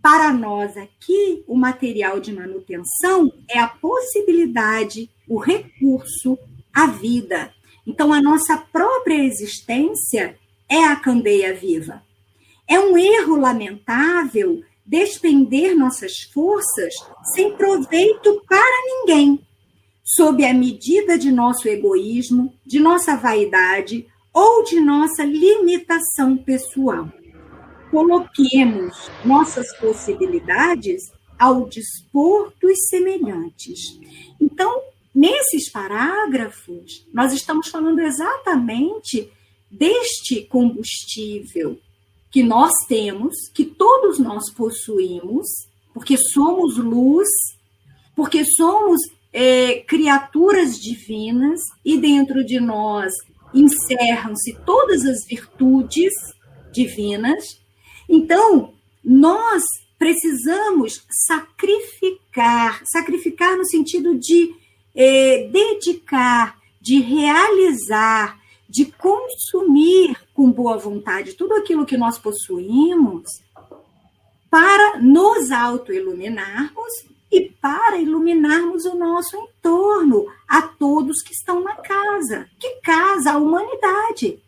[0.02, 6.38] Para nós aqui, o material de manutenção é a possibilidade, o recurso,
[6.74, 7.52] a vida.
[7.86, 10.36] Então, a nossa própria existência
[10.68, 12.02] é a candeia viva.
[12.68, 16.94] É um erro lamentável despender nossas forças
[17.34, 19.46] sem proveito para ninguém,
[20.16, 27.12] sob a medida de nosso egoísmo, de nossa vaidade ou de nossa limitação pessoal.
[27.90, 31.02] Coloquemos nossas possibilidades
[31.38, 33.98] ao dispor dos semelhantes.
[34.40, 34.82] Então,
[35.14, 39.30] nesses parágrafos, nós estamos falando exatamente
[39.70, 41.78] deste combustível
[42.30, 45.46] que nós temos, que todos nós possuímos,
[45.92, 47.28] porque somos luz,
[48.14, 49.00] porque somos
[49.32, 53.12] é, criaturas divinas e dentro de nós
[53.54, 56.12] encerram-se todas as virtudes
[56.72, 57.60] divinas.
[58.08, 58.74] Então,
[59.04, 59.62] nós
[59.98, 64.54] precisamos sacrificar sacrificar no sentido de
[64.94, 73.24] é, dedicar, de realizar, de consumir com boa vontade tudo aquilo que nós possuímos
[74.50, 76.92] para nos autoiluminarmos
[77.30, 82.48] e para iluminarmos o nosso entorno, a todos que estão na casa.
[82.58, 83.32] Que casa?
[83.32, 84.42] A humanidade.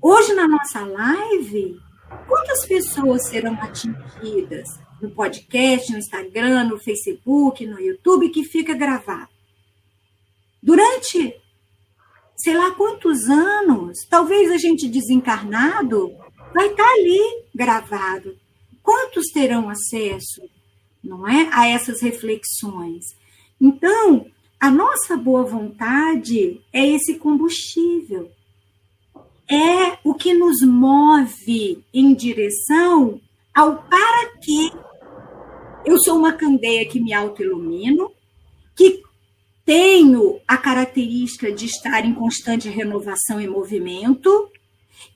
[0.00, 1.80] Hoje, na nossa live,
[2.28, 4.68] quantas pessoas serão atingidas
[5.00, 9.28] no podcast, no Instagram, no Facebook, no YouTube, que fica gravado?
[10.62, 11.40] Durante
[12.36, 16.14] sei lá quantos anos, talvez a gente desencarnado,
[16.54, 17.18] vai estar ali
[17.54, 18.36] gravado.
[18.82, 20.42] Quantos terão acesso?
[21.06, 21.48] Não é?
[21.52, 23.04] A essas reflexões.
[23.60, 24.26] Então,
[24.58, 28.30] a nossa boa vontade é esse combustível.
[29.48, 33.20] É o que nos move em direção
[33.54, 34.72] ao para quê.
[35.84, 38.10] Eu sou uma candeia que me autoilumino,
[38.74, 39.02] que
[39.64, 44.50] tenho a característica de estar em constante renovação e movimento,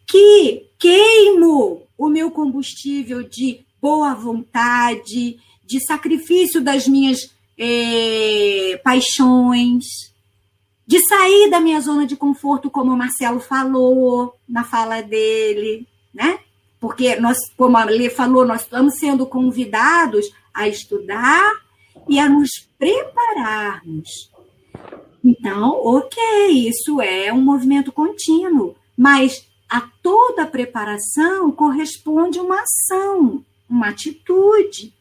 [0.07, 5.39] que queimo o meu combustível de boa vontade,
[5.71, 9.85] de sacrifício das minhas é, paixões,
[10.85, 16.41] de sair da minha zona de conforto, como o Marcelo falou na fala dele, né?
[16.81, 21.53] Porque nós, como a Lê falou, nós estamos sendo convidados a estudar
[22.09, 24.09] e a nos prepararmos.
[25.23, 33.91] Então, ok, isso é um movimento contínuo, mas a toda preparação corresponde uma ação, uma
[33.91, 34.93] atitude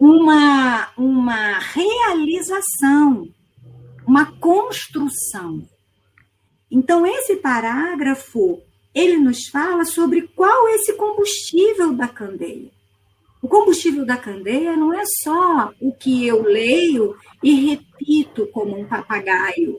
[0.00, 3.28] uma, uma realização,
[4.06, 5.62] uma construção.
[6.70, 8.62] Então, esse parágrafo,
[8.94, 12.70] ele nos fala sobre qual é esse combustível da candeia.
[13.42, 18.86] O combustível da candeia não é só o que eu leio e repito como um
[18.86, 19.78] papagaio.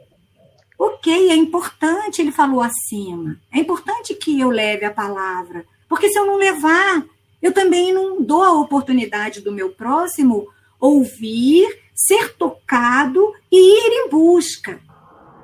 [0.77, 3.39] Ok, é importante, ele falou acima.
[3.51, 5.65] É importante que eu leve a palavra.
[5.87, 7.05] Porque se eu não levar,
[7.41, 10.47] eu também não dou a oportunidade do meu próximo
[10.79, 14.81] ouvir, ser tocado e ir em busca.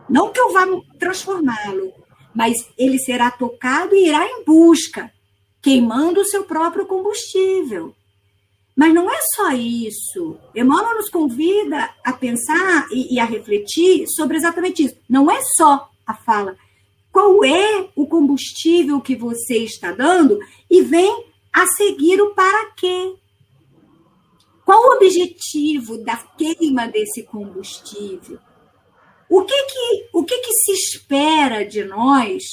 [0.10, 0.66] Não que eu vá
[0.98, 1.94] transformá-lo,
[2.34, 5.12] mas ele será tocado e irá em busca,
[5.62, 7.94] queimando o seu próprio combustível.
[8.76, 10.38] Mas não é só isso.
[10.56, 14.96] Emmanuel nos convida a pensar e, e, a refletir sobre exatamente isso.
[15.10, 16.56] Não é só a fala.
[17.12, 20.38] Qual é o combustível que você está dando?
[20.70, 21.26] E vem
[21.58, 23.16] a seguir o para quê.
[24.64, 28.38] Qual o objetivo da queima desse combustível?
[29.28, 32.44] O que que, o que, que se espera de nós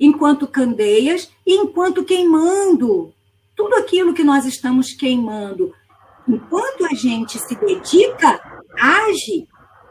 [0.00, 3.12] enquanto candeias e enquanto queimando
[3.54, 5.74] tudo aquilo que nós estamos queimando?
[6.26, 8.40] Enquanto a gente se dedica,
[8.80, 9.46] age,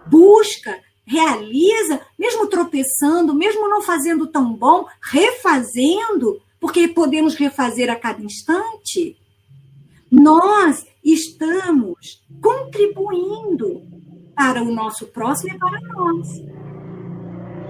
[0.07, 8.21] busca, realiza, mesmo tropeçando, mesmo não fazendo tão bom, refazendo, porque podemos refazer a cada
[8.21, 9.15] instante,
[10.11, 13.83] nós estamos contribuindo
[14.35, 16.27] para o nosso próximo e para nós.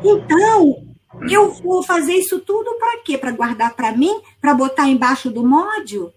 [0.04, 0.84] Então,
[1.30, 3.20] eu vou fazer isso tudo para quê?
[3.20, 4.20] Para guardar para mim?
[4.42, 6.12] Para botar embaixo do módio?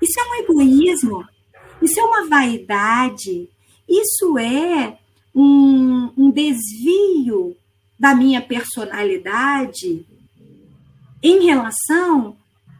[0.00, 1.26] Isso é um egoísmo.
[1.82, 3.50] Isso é uma vaidade.
[3.86, 4.96] Isso é
[5.34, 7.54] um, um desvio
[8.00, 10.06] da minha personalidade
[11.22, 12.36] em relação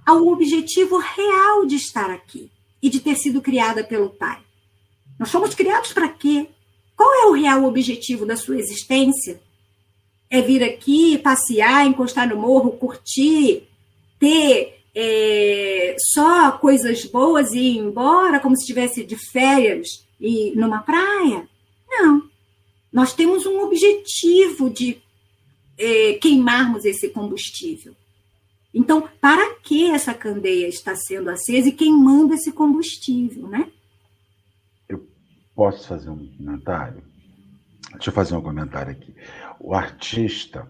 [0.06, 2.50] ao objetivo real de estar aqui
[2.82, 4.40] e de ter sido criada pelo Pai.
[5.18, 6.48] Nós fomos criados para quê?
[6.96, 9.40] Qual é o real objetivo da sua existência?
[10.30, 13.68] É vir aqui, passear, encostar no morro, curtir,
[14.18, 20.80] ter é, só coisas boas e ir embora como se estivesse de férias e numa
[20.80, 21.48] praia?
[21.88, 22.28] Não.
[22.92, 25.00] Nós temos um objetivo de
[25.76, 27.94] é, queimarmos esse combustível.
[28.72, 33.70] Então, para que essa candeia está sendo acesa e queimando esse combustível, né?
[34.88, 35.06] Eu
[35.54, 37.02] posso fazer um comentário?
[37.92, 39.14] deixa eu fazer um comentário aqui.
[39.58, 40.66] O artista,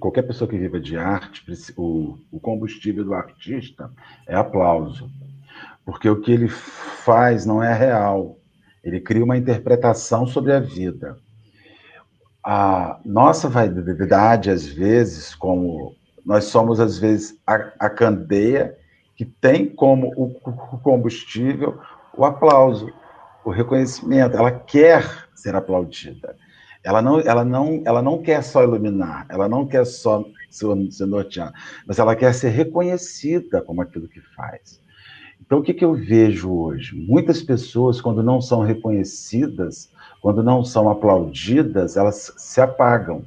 [0.00, 1.44] qualquer pessoa que viva de arte,
[1.76, 3.90] o, o combustível do artista
[4.26, 5.10] é aplauso.
[5.84, 8.38] Porque o que ele faz não é real.
[8.82, 11.18] Ele cria uma interpretação sobre a vida.
[12.42, 15.94] A nossa vaidade, às vezes, como
[16.24, 18.76] nós somos, às vezes, a, a candeia
[19.16, 20.30] que tem como o,
[20.80, 21.78] combustível
[22.16, 22.92] o aplauso,
[23.44, 24.36] o reconhecimento.
[24.36, 26.36] Ela quer ser aplaudida.
[26.82, 31.54] Ela não, ela não, ela não quer só iluminar, ela não quer só ser norteada,
[31.86, 34.80] mas ela quer ser reconhecida como aquilo que faz.
[35.40, 36.94] Então, o que, que eu vejo hoje?
[36.94, 43.24] Muitas pessoas, quando não são reconhecidas, quando não são aplaudidas, elas se apagam.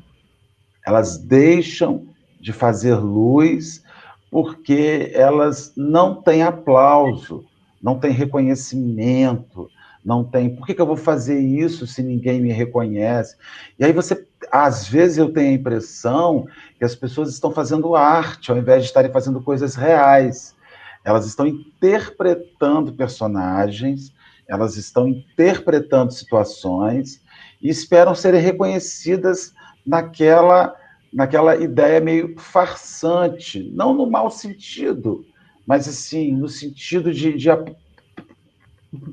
[0.85, 2.07] Elas deixam
[2.39, 3.83] de fazer luz
[4.29, 7.45] porque elas não têm aplauso,
[7.81, 9.69] não têm reconhecimento,
[10.03, 10.55] não tem.
[10.55, 13.35] Por que, que eu vou fazer isso se ninguém me reconhece?
[13.79, 16.45] E aí você, às vezes, eu tenho a impressão
[16.77, 20.55] que as pessoas estão fazendo arte ao invés de estarem fazendo coisas reais.
[21.03, 24.13] Elas estão interpretando personagens,
[24.47, 27.21] elas estão interpretando situações
[27.61, 29.53] e esperam serem reconhecidas
[29.85, 30.75] naquela
[31.11, 35.25] naquela ideia meio farsante, não no mau sentido,
[35.65, 37.49] mas assim, no sentido de, de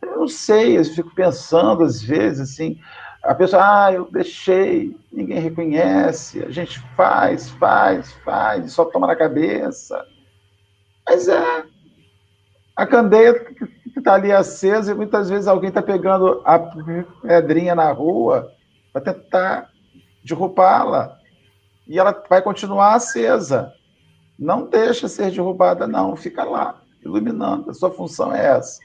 [0.00, 2.78] Eu não sei, eu fico pensando às vezes assim,
[3.24, 9.16] a pessoa, ah, eu deixei, ninguém reconhece, a gente faz, faz, faz, só toma na
[9.16, 10.06] cabeça.
[11.08, 11.64] Mas é,
[12.76, 17.90] a candeia que está ali acesa e muitas vezes alguém está pegando a pedrinha na
[17.90, 18.52] rua
[18.92, 19.69] para tentar
[20.24, 21.18] derrubá-la.
[21.86, 23.74] E ela vai continuar acesa.
[24.38, 27.70] Não deixa ser derrubada, não, fica lá, iluminando.
[27.70, 28.80] A sua função é essa.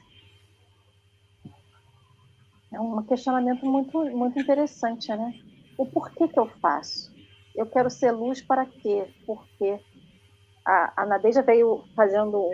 [2.72, 5.32] É um questionamento muito, muito interessante, né?
[5.78, 7.14] O porquê que eu faço?
[7.54, 9.06] Eu quero ser luz para quê?
[9.24, 9.80] Por quê?
[10.64, 12.50] A, a Nadeja veio fazendo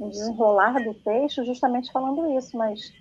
[0.00, 2.92] um desenrolar do texto justamente falando isso, mas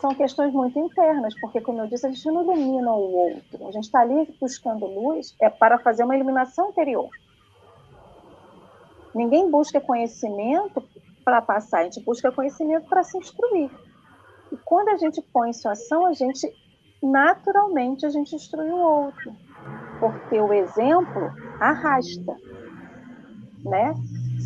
[0.00, 3.68] são questões muito internas, porque, como eu disse, a gente não ilumina o outro.
[3.68, 7.08] A gente está ali buscando luz é para fazer uma iluminação interior.
[9.14, 10.82] Ninguém busca conhecimento
[11.24, 13.70] para passar, a gente busca conhecimento para se instruir.
[14.50, 16.52] E quando a gente põe em ação, a gente
[17.02, 19.34] naturalmente a gente instrui o outro,
[19.98, 22.36] porque o exemplo arrasta,
[23.64, 23.94] né?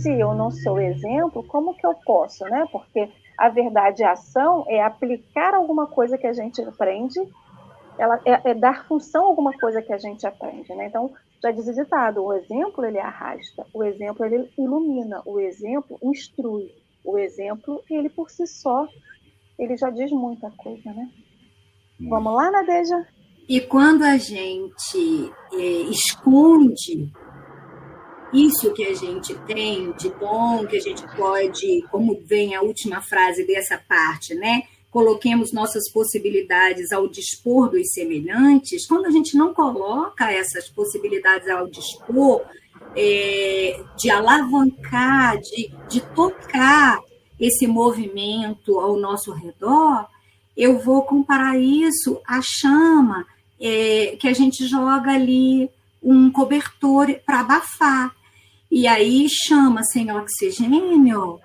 [0.03, 2.67] Se eu não sou exemplo, como que eu posso, né?
[2.71, 7.21] Porque a verdade a ação é aplicar alguma coisa que a gente aprende,
[7.99, 10.87] ela é, é dar função a alguma coisa que a gente aprende, né?
[10.87, 11.11] Então,
[11.43, 16.73] já diz o ditado, o exemplo ele arrasta, o exemplo ele ilumina, o exemplo instrui,
[17.05, 18.87] o exemplo ele por si só
[19.59, 21.09] ele já diz muita coisa, né?
[22.01, 22.09] Hum.
[22.09, 23.07] Vamos lá, Nadeja?
[23.49, 25.59] E quando a gente é,
[25.91, 27.13] esconde
[28.45, 33.01] isso que a gente tem de bom, que a gente pode, como vem a última
[33.01, 34.63] frase dessa parte, né?
[34.91, 38.87] Coloquemos nossas possibilidades ao dispor dos semelhantes.
[38.87, 42.43] Quando a gente não coloca essas possibilidades ao dispor,
[42.95, 46.99] é, de alavancar, de, de tocar
[47.39, 50.07] esse movimento ao nosso redor,
[50.57, 53.27] eu vou comparar isso à chama
[53.61, 55.69] é, que a gente joga ali
[56.03, 58.16] um cobertor para abafar.
[58.77, 61.41] E aí chama sem oxigênio,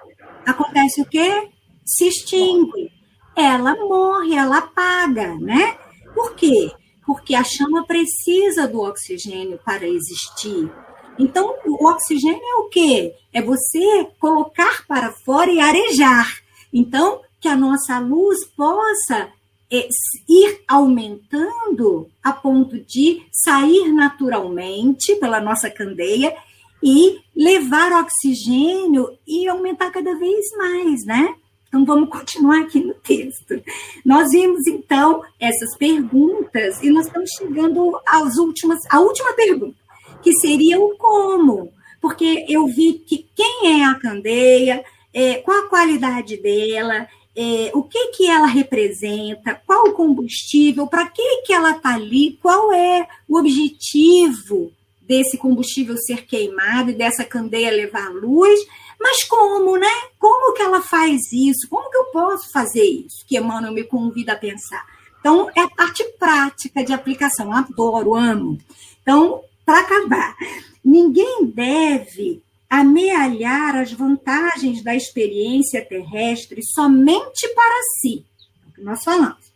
[0.45, 1.47] acontece o quê?
[1.85, 2.91] Se extingue.
[3.37, 5.77] Ela morre, ela apaga, né?
[6.13, 6.69] Por quê?
[7.05, 10.69] Porque a chama precisa do oxigênio para existir.
[11.17, 13.13] Então, o oxigênio é o quê?
[13.31, 16.27] É você colocar para fora e arejar.
[16.73, 19.31] Então, que a nossa luz possa
[19.71, 19.87] é,
[20.27, 26.35] ir aumentando a ponto de sair naturalmente pela nossa candeia
[26.83, 31.35] e levar oxigênio e aumentar cada vez mais, né?
[31.67, 33.63] Então vamos continuar aqui no texto.
[34.05, 39.77] Nós vimos então essas perguntas e nós estamos chegando às últimas, a última pergunta,
[40.21, 41.71] que seria o como,
[42.01, 47.83] porque eu vi que quem é a candeia, é, qual a qualidade dela, é, o
[47.83, 53.07] que que ela representa, qual o combustível, para que que ela está ali, qual é
[53.29, 54.73] o objetivo
[55.11, 58.57] desse combustível ser queimado e dessa candeia levar luz,
[58.97, 59.91] mas como, né?
[60.17, 61.67] Como que ela faz isso?
[61.69, 63.25] Como que eu posso fazer isso?
[63.27, 64.85] Que Emmanuel me convida a pensar.
[65.19, 67.51] Então, é a parte prática de aplicação.
[67.51, 68.57] Adoro, amo.
[69.01, 70.33] Então, para acabar,
[70.81, 78.23] ninguém deve amealhar as vantagens da experiência terrestre somente para si.
[78.65, 79.51] É o que nós falamos.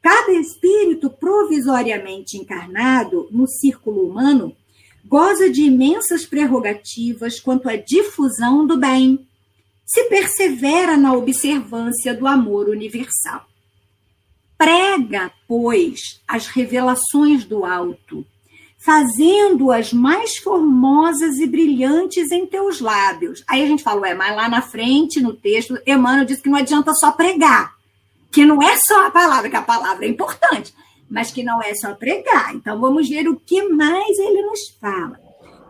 [0.00, 4.56] Cada espírito provisoriamente encarnado no círculo humano
[5.14, 9.24] goza de imensas prerrogativas quanto à difusão do bem,
[9.86, 13.46] se persevera na observância do amor universal.
[14.58, 18.26] Prega, pois, as revelações do alto,
[18.76, 23.44] fazendo-as mais formosas e brilhantes em teus lábios.
[23.46, 26.58] Aí a gente fala, ué, mas lá na frente, no texto, Emmanuel diz que não
[26.58, 27.76] adianta só pregar,
[28.32, 30.74] que não é só a palavra, que a palavra é importante,
[31.08, 32.54] mas que não é só pregar.
[32.54, 35.18] Então vamos ver o que mais ele nos fala.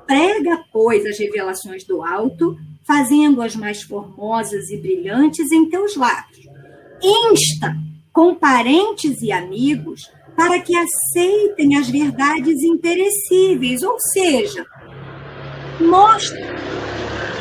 [0.07, 2.57] Prega, pois, as revelações do alto,
[2.87, 6.47] fazendo-as mais formosas e brilhantes em teus lábios.
[7.03, 7.74] Insta
[8.12, 14.64] com parentes e amigos para que aceitem as verdades imperecíveis, ou seja,
[15.80, 16.55] mostra,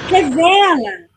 [0.09, 1.07] revela,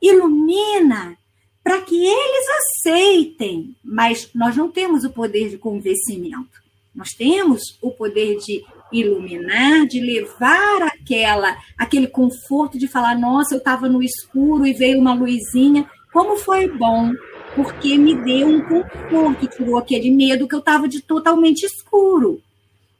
[0.00, 1.16] ilumina
[1.62, 2.46] para que eles
[2.84, 6.62] aceitem, mas nós não temos o poder de convencimento.
[6.94, 13.58] Nós temos o poder de iluminar, de levar aquela aquele conforto de falar, nossa, eu
[13.58, 17.12] estava no escuro e veio uma luzinha, como foi bom,
[17.54, 22.42] porque me deu um conforto, tirou aquele medo que eu estava de totalmente escuro.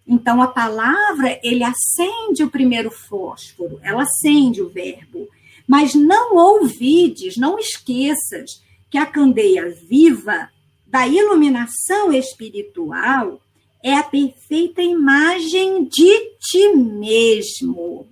[0.06, 5.28] Então a palavra, ele acende o primeiro fósforo, ela acende o verbo.
[5.72, 10.50] Mas não ouvides, não esqueças que a candeia viva
[10.86, 13.40] da iluminação espiritual
[13.82, 18.06] é a perfeita imagem de ti mesmo.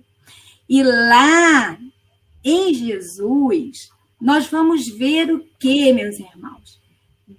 [0.67, 1.77] E lá
[2.43, 3.77] em Jesus,
[4.19, 6.81] nós vamos ver o que, meus irmãos?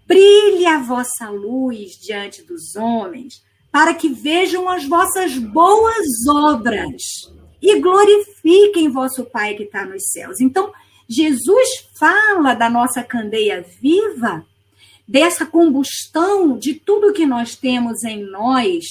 [0.07, 3.43] Brilhe a vossa luz diante dos homens,
[3.73, 7.03] para que vejam as vossas boas obras
[7.62, 10.40] e glorifiquem vosso Pai que está nos céus.
[10.40, 10.72] Então,
[11.08, 14.44] Jesus fala da nossa candeia viva,
[15.06, 18.84] dessa combustão de tudo que nós temos em nós,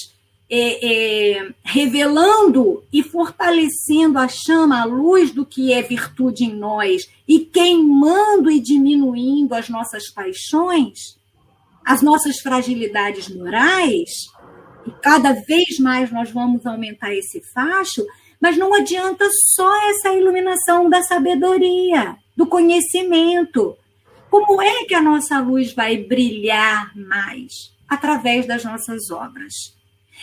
[0.48, 7.08] é, é, revelando e fortalecendo a chama, a luz do que é virtude em nós
[7.26, 11.18] e queimando e diminuindo as nossas paixões,
[11.84, 14.10] as nossas fragilidades morais,
[14.86, 18.06] e cada vez mais nós vamos aumentar esse facho,
[18.42, 19.24] mas não adianta
[19.54, 23.76] só essa iluminação da sabedoria, do conhecimento.
[24.28, 27.72] Como é que a nossa luz vai brilhar mais?
[27.88, 29.54] Através das nossas obras.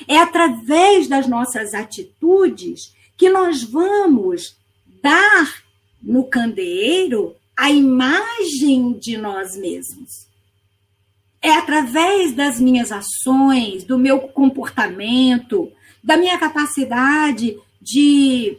[0.05, 4.57] É através das nossas atitudes que nós vamos
[5.01, 5.63] dar
[6.03, 10.27] no candeeiro a imagem de nós mesmos.
[11.41, 15.71] É através das minhas ações, do meu comportamento,
[16.03, 18.57] da minha capacidade de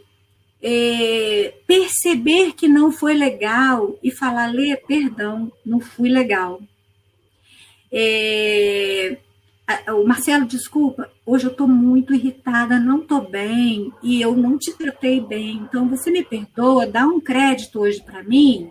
[0.61, 6.61] é, perceber que não foi legal e falar, Lê, perdão, não fui legal.
[7.91, 9.17] É,
[9.89, 14.71] o Marcelo, desculpa, hoje eu estou muito irritada, não estou bem e eu não te
[14.73, 15.57] tratei bem.
[15.57, 18.69] Então, você me perdoa, dá um crédito hoje para mim,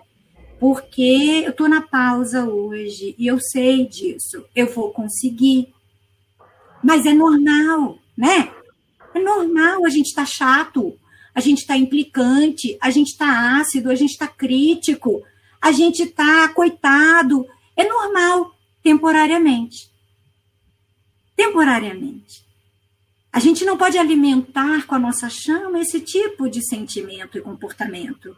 [0.59, 4.45] porque eu estou na pausa hoje e eu sei disso.
[4.55, 5.73] Eu vou conseguir.
[6.83, 8.51] Mas é normal, né?
[9.15, 10.99] É normal, a gente está chato,
[11.35, 15.23] a gente está implicante, a gente está ácido, a gente está crítico,
[15.61, 17.47] a gente está coitado.
[17.77, 19.91] É normal, temporariamente.
[21.37, 22.45] Temporariamente.
[23.33, 28.37] A gente não pode alimentar com a nossa chama esse tipo de sentimento e comportamento.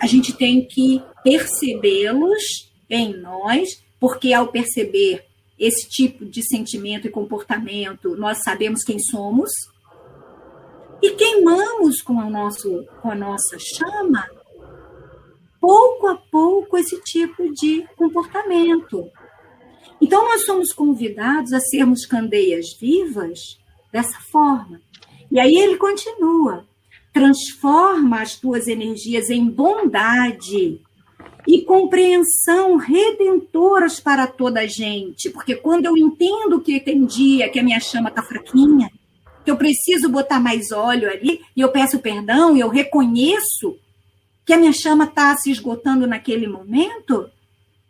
[0.00, 3.68] A gente tem que percebê-los em nós,
[4.00, 5.25] porque ao perceber
[5.58, 9.50] esse tipo de sentimento e comportamento, nós sabemos quem somos
[11.02, 14.28] e queimamos com, a nosso, com a nossa chama,
[15.60, 19.10] pouco a pouco, esse tipo de comportamento.
[20.00, 23.58] Então, nós somos convidados a sermos candeias vivas
[23.90, 24.80] dessa forma.
[25.30, 26.66] E aí ele continua:
[27.12, 30.80] transforma as tuas energias em bondade
[31.46, 35.30] e compreensão redentoras para toda a gente.
[35.30, 38.90] Porque quando eu entendo que tem dia que a minha chama está fraquinha,
[39.44, 43.78] que eu preciso botar mais óleo ali, e eu peço perdão, e eu reconheço
[44.44, 47.30] que a minha chama está se esgotando naquele momento,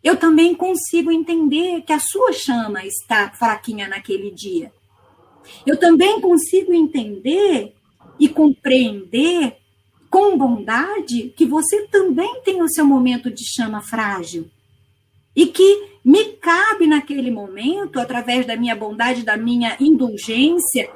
[0.03, 4.71] eu também consigo entender que a sua chama está fraquinha naquele dia.
[5.65, 7.73] Eu também consigo entender
[8.19, 9.57] e compreender
[10.17, 14.49] com bondade que você também tem o seu momento de chama frágil.
[15.35, 20.89] E que me cabe naquele momento, através da minha bondade, da minha indulgência,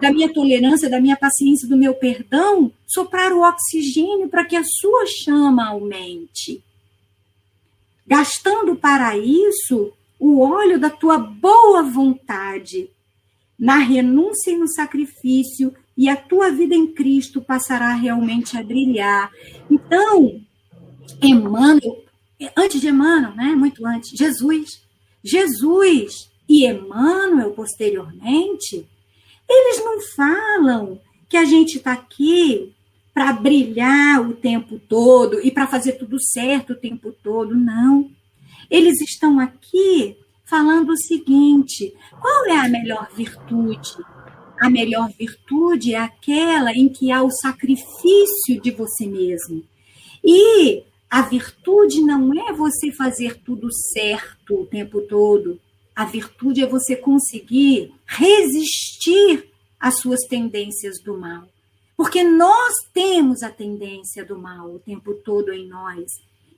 [0.00, 4.62] da minha tolerância, da minha paciência, do meu perdão, soprar o oxigênio para que a
[4.62, 6.62] sua chama aumente.
[8.06, 12.88] Gastando para isso o óleo da tua boa vontade,
[13.58, 19.32] na renúncia e no sacrifício, e a tua vida em Cristo passará realmente a brilhar.
[19.68, 20.40] Então,
[21.20, 22.04] Emmanuel,
[22.56, 23.56] antes de Emmanuel, né?
[23.56, 24.80] Muito antes, Jesus.
[25.24, 28.86] Jesus e Emmanuel, posteriormente,
[29.48, 32.72] eles não falam que a gente está aqui
[33.12, 37.56] para brilhar o tempo todo e para fazer tudo certo o tempo todo.
[37.56, 38.08] Não.
[38.70, 43.96] Eles estão aqui falando o seguinte: qual é a melhor virtude?
[44.60, 49.64] A melhor virtude é aquela em que há o sacrifício de você mesmo.
[50.24, 55.60] E a virtude não é você fazer tudo certo o tempo todo.
[55.94, 59.48] A virtude é você conseguir resistir
[59.80, 61.48] às suas tendências do mal.
[61.96, 66.04] Porque nós temos a tendência do mal o tempo todo em nós.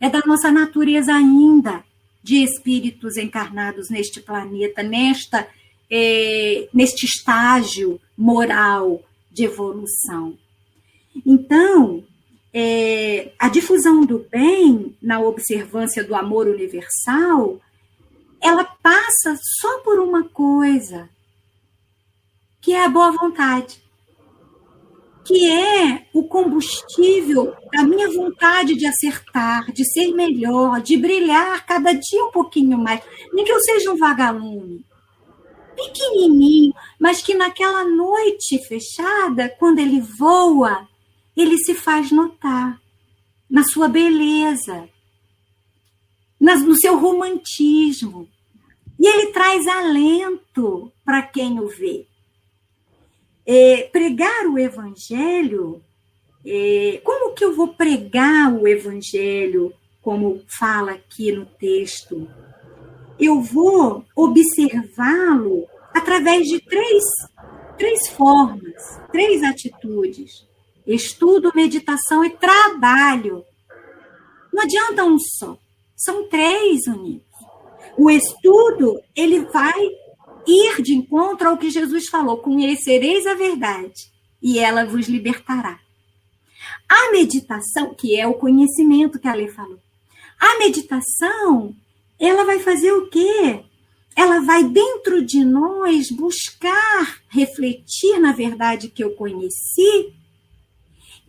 [0.00, 1.84] É da nossa natureza ainda
[2.22, 5.48] de espíritos encarnados neste planeta, nesta,
[5.90, 10.38] é, neste estágio moral de evolução.
[11.26, 12.04] Então,
[12.52, 17.60] é, a difusão do bem na observância do amor universal
[18.40, 21.08] ela passa só por uma coisa,
[22.60, 23.82] que é a boa vontade,
[25.24, 31.92] que é o combustível da minha vontade de acertar, de ser melhor, de brilhar cada
[31.92, 33.02] dia um pouquinho mais.
[33.32, 34.84] Nem que eu seja um vagalume,
[35.80, 40.88] pequenininho, mas que naquela noite fechada, quando ele voa,
[41.36, 42.80] ele se faz notar
[43.48, 44.88] na sua beleza,
[46.40, 48.28] no seu romantismo.
[48.98, 52.06] E ele traz alento para quem o vê.
[53.46, 55.82] É, pregar o evangelho,
[56.44, 59.72] é, como que eu vou pregar o evangelho,
[60.02, 62.28] como fala aqui no texto?
[63.20, 67.04] Eu vou observá-lo através de três,
[67.76, 70.46] três formas, três atitudes:
[70.86, 73.44] estudo, meditação e trabalho.
[74.52, 75.58] Não adianta um só.
[75.96, 77.26] São três unidos.
[77.98, 79.78] O estudo, ele vai
[80.46, 84.10] ir de encontro ao que Jesus falou: conhecereis a verdade
[84.42, 85.78] e ela vos libertará.
[86.88, 89.78] A meditação, que é o conhecimento que a lei falou,
[90.38, 91.74] a meditação,
[92.26, 93.60] ela vai fazer o quê?
[94.16, 100.12] Ela vai dentro de nós buscar refletir na verdade que eu conheci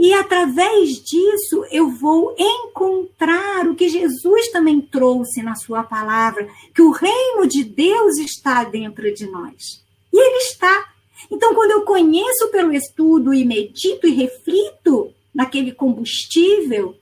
[0.04, 6.82] e através disso eu vou encontrar o que Jesus também trouxe na sua palavra, que
[6.82, 9.86] o reino de Deus está dentro de nós.
[10.12, 10.92] E ele está.
[11.30, 16.96] Então, quando eu conheço pelo estudo e medito e reflito naquele combustível,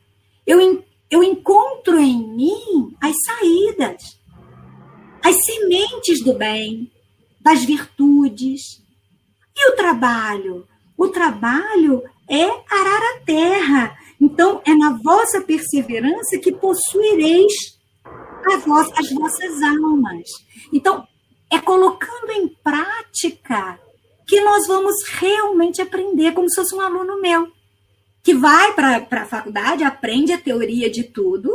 [0.46, 4.20] eu, eu encontro em mim as saídas,
[5.24, 6.92] as sementes do bem,
[7.42, 8.62] das virtudes.
[9.56, 10.68] E o trabalho?
[10.98, 13.98] O trabalho é arar a terra.
[14.22, 17.80] Então, é na vossa perseverança que possuireis
[18.52, 20.28] as vossas almas.
[20.72, 21.08] Então,
[21.52, 23.80] é colocando em prática
[24.28, 27.52] que nós vamos realmente aprender, como se fosse um aluno meu,
[28.24, 31.52] que vai para a faculdade, aprende a teoria de tudo,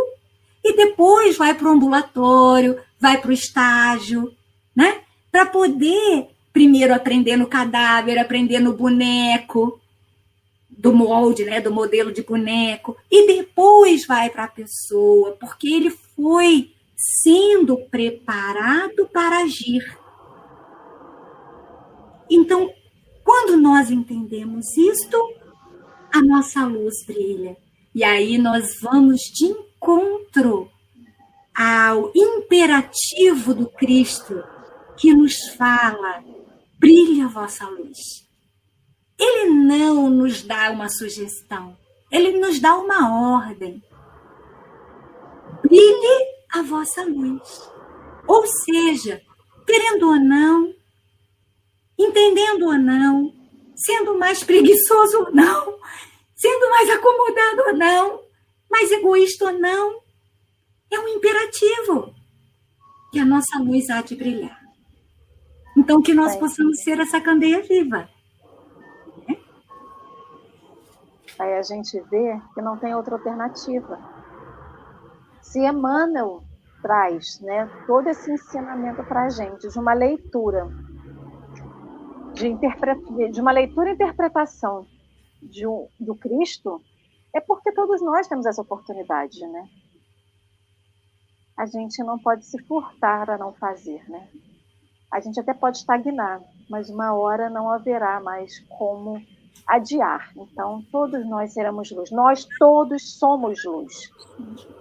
[0.62, 4.35] e depois vai para o ambulatório, vai para o estágio,
[4.75, 5.03] né?
[5.31, 9.81] Para poder primeiro aprender no cadáver, aprender no boneco,
[10.71, 15.91] do molde, né, do modelo de boneco, e depois vai para a pessoa, porque ele
[15.91, 19.99] foi sendo preparado para agir.
[22.31, 22.73] Então,
[23.25, 25.17] quando nós entendemos isto,
[26.15, 27.57] a nossa luz brilha.
[27.93, 30.71] E aí nós vamos de encontro
[31.53, 34.41] ao imperativo do Cristo
[34.97, 36.23] que nos fala:
[36.79, 37.99] brilha a vossa luz.
[39.19, 41.77] Ele não nos dá uma sugestão,
[42.12, 43.83] ele nos dá uma ordem.
[45.62, 47.71] Brilhe a vossa luz.
[48.29, 49.21] Ou seja,
[49.67, 50.73] querendo ou não,
[51.99, 53.43] entendendo ou não,
[53.85, 55.78] sendo mais preguiçoso ou não,
[56.35, 58.22] sendo mais acomodado ou não,
[58.70, 60.01] mais egoísta ou não,
[60.91, 62.14] é um imperativo
[63.12, 64.61] que a nossa luz há de brilhar.
[65.76, 68.09] Então, que nós possamos ser essa candeia viva.
[71.39, 73.99] Aí a gente vê que não tem outra alternativa.
[75.43, 76.45] Se Emmanuel
[76.80, 80.68] traz né, todo esse ensinamento para a gente, de uma leitura,
[82.35, 84.87] de, de uma leitura e interpretação
[85.43, 86.82] de um, do Cristo,
[87.32, 89.68] é porque todos nós temos essa oportunidade, né?
[91.57, 94.28] A gente não pode se furtar a não fazer, né?
[95.11, 99.22] A gente até pode estagnar, mas uma hora não haverá mais como
[99.66, 100.32] adiar.
[100.37, 102.11] Então, todos nós seremos luz.
[102.11, 104.11] Nós todos somos luz.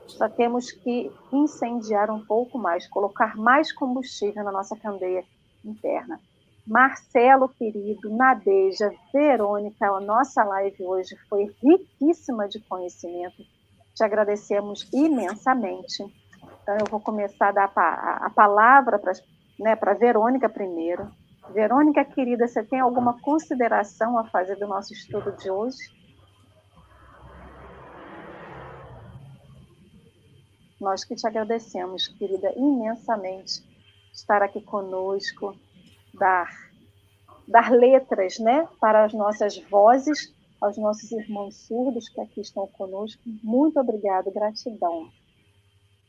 [0.07, 5.23] Só temos que incendiar um pouco mais, colocar mais combustível na nossa candeia
[5.63, 6.19] interna.
[6.65, 13.43] Marcelo, querido, Nadeja, Verônica, a nossa live hoje foi riquíssima de conhecimento.
[13.93, 16.03] Te agradecemos imensamente.
[16.61, 19.11] Então, eu vou começar a dar a, palavra para
[19.59, 21.11] né, a Verônica primeiro.
[21.49, 25.77] Verônica, querida, você tem alguma consideração a fazer do nosso estudo de hoje?
[30.79, 33.61] Nós que te agradecemos, querida, imensamente
[34.13, 35.53] estar aqui conosco,
[36.13, 36.49] dar,
[37.47, 43.21] dar letras né, para as nossas vozes, aos nossos irmãos surdos que aqui estão conosco.
[43.43, 45.09] Muito obrigado, gratidão.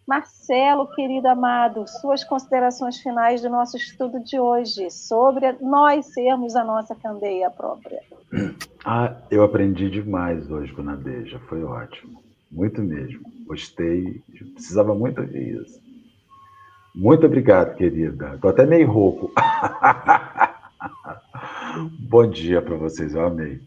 [0.07, 6.63] Marcelo, querido amado, suas considerações finais do nosso estudo de hoje sobre nós sermos a
[6.63, 8.01] nossa candeia própria.
[8.87, 12.23] Ah, eu aprendi demais hoje com a Nadeja, foi ótimo.
[12.53, 13.23] Muito mesmo.
[13.47, 15.81] Gostei, precisava muito ouvir isso.
[16.95, 18.37] Muito obrigado, querida.
[18.37, 19.33] Estou até meio rouco.
[22.09, 23.61] Bom dia para vocês, eu amei.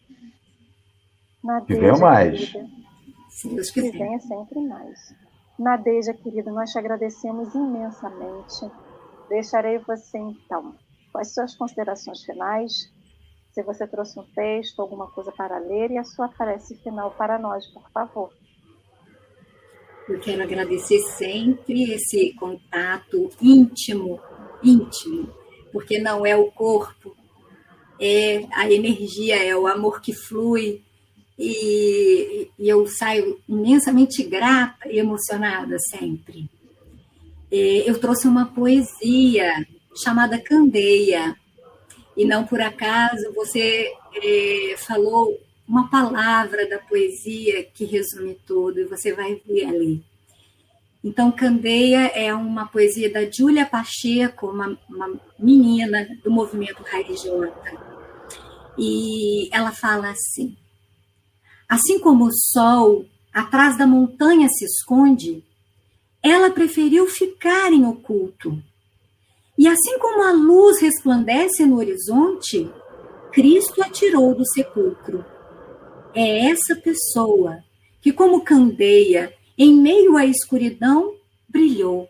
[1.43, 2.53] Nadeja, que venham mais.
[3.29, 5.13] Sim, que venha sempre mais.
[5.59, 8.71] Nadeja, querida, nós te agradecemos imensamente.
[9.27, 10.73] Deixarei você, então,
[11.11, 12.89] com as suas considerações finais.
[13.51, 17.37] Se você trouxe um texto, alguma coisa para ler, e a sua prece final para
[17.37, 18.31] nós, por favor.
[20.07, 24.19] Eu quero agradecer sempre esse contato íntimo,
[24.63, 25.29] íntimo,
[25.71, 27.15] porque não é o corpo,
[27.99, 30.81] é a energia, é o amor que flui.
[31.37, 36.49] E, e eu saio imensamente grata e emocionada sempre.
[37.51, 41.35] É, eu trouxe uma poesia chamada Candeia,
[42.15, 43.91] e não por acaso você
[44.23, 45.37] é, falou
[45.67, 50.03] uma palavra da poesia que resume tudo, e você vai ver ali.
[51.03, 57.23] Então, Candeia é uma poesia da Júlia Pacheco, uma, uma, menina do movimento Raiz
[58.77, 60.57] E ela fala assim:
[61.67, 65.43] Assim como o sol atrás da montanha se esconde,
[66.23, 68.61] ela preferiu ficar em oculto.
[69.57, 72.69] E assim como a luz resplandece no horizonte,
[73.31, 75.25] Cristo a tirou do sepulcro
[76.19, 77.63] é essa pessoa
[78.01, 81.13] que, como candeia, em meio à escuridão,
[81.47, 82.09] brilhou.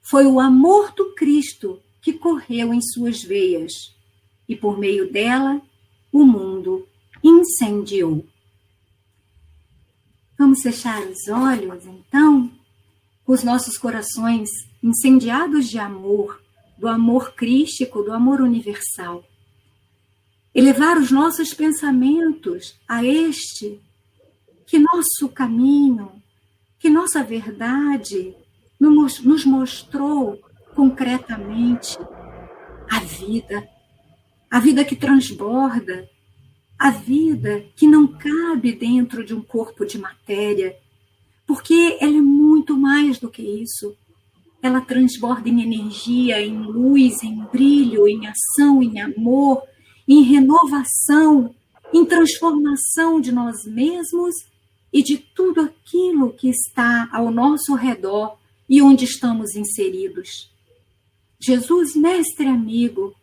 [0.00, 3.94] Foi o amor do Cristo que correu em suas veias,
[4.48, 5.60] e por meio dela,
[6.10, 6.88] o mundo
[7.22, 8.24] incendiou.
[10.38, 12.50] Vamos fechar os olhos, então,
[13.26, 14.48] com os nossos corações
[14.82, 16.42] incendiados de amor,
[16.78, 19.22] do amor crístico, do amor universal
[20.54, 23.80] elevar os nossos pensamentos a este,
[24.66, 26.12] que nosso caminho,
[26.78, 28.34] que nossa verdade
[28.78, 30.40] nos mostrou
[30.74, 31.98] concretamente
[32.90, 33.68] a vida,
[34.50, 36.08] a vida que transborda,
[36.78, 40.74] a vida que não cabe dentro de um corpo de matéria,
[41.46, 43.94] porque ela é muito mais do que isso.
[44.62, 49.62] Ela transborda em energia, em luz, em brilho, em ação, em amor,
[50.06, 51.54] em renovação,
[51.92, 54.34] em transformação de nós mesmos
[54.92, 58.36] e de tudo aquilo que está ao nosso redor
[58.68, 60.50] e onde estamos inseridos.
[61.38, 63.14] Jesus, mestre amigo,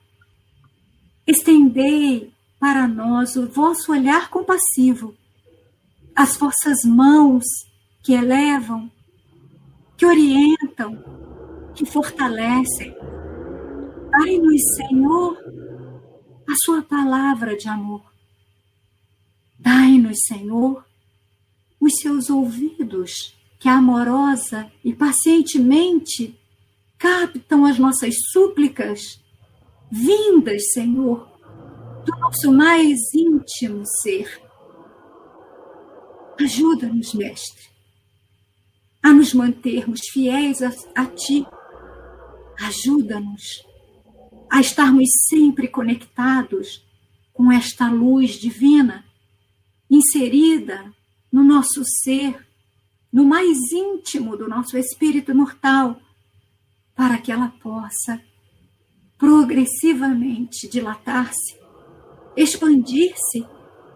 [1.26, 5.16] estendei para nós o vosso olhar compassivo,
[6.16, 7.44] as vossas mãos
[8.04, 8.90] que elevam
[9.98, 11.04] que orientam,
[11.74, 12.96] que fortalecem.
[14.12, 15.38] Dai-nos, Senhor,
[16.48, 18.04] a Sua palavra de amor.
[19.60, 20.86] Dai-nos, Senhor,
[21.80, 26.40] os seus ouvidos que amorosa e pacientemente
[26.98, 29.22] captam as nossas súplicas,
[29.92, 31.28] vindas, Senhor,
[32.06, 34.42] do nosso mais íntimo ser.
[36.40, 37.70] Ajuda-nos, Mestre,
[39.02, 41.46] a nos mantermos fiéis a, a Ti.
[42.60, 43.67] Ajuda-nos
[44.50, 46.86] a estarmos sempre conectados
[47.34, 49.06] com esta luz divina
[49.90, 50.94] inserida
[51.32, 52.46] no nosso ser,
[53.12, 56.00] no mais íntimo do nosso espírito mortal,
[56.96, 58.22] para que ela possa
[59.18, 61.58] progressivamente dilatar-se,
[62.36, 63.46] expandir-se,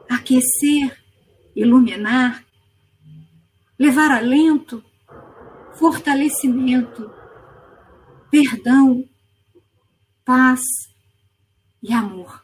[0.10, 0.98] aquecer,
[1.56, 2.46] iluminar,
[3.78, 4.84] levar alento,
[5.74, 7.12] fortalecimento,
[8.30, 9.04] perdão,
[10.26, 10.62] paz
[11.82, 12.44] e amor.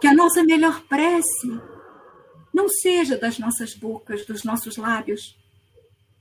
[0.00, 1.60] Que a nossa melhor prece
[2.54, 5.36] não seja das nossas bocas, dos nossos lábios,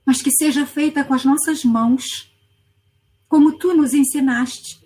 [0.05, 2.31] mas que seja feita com as nossas mãos,
[3.27, 4.79] como tu nos ensinaste.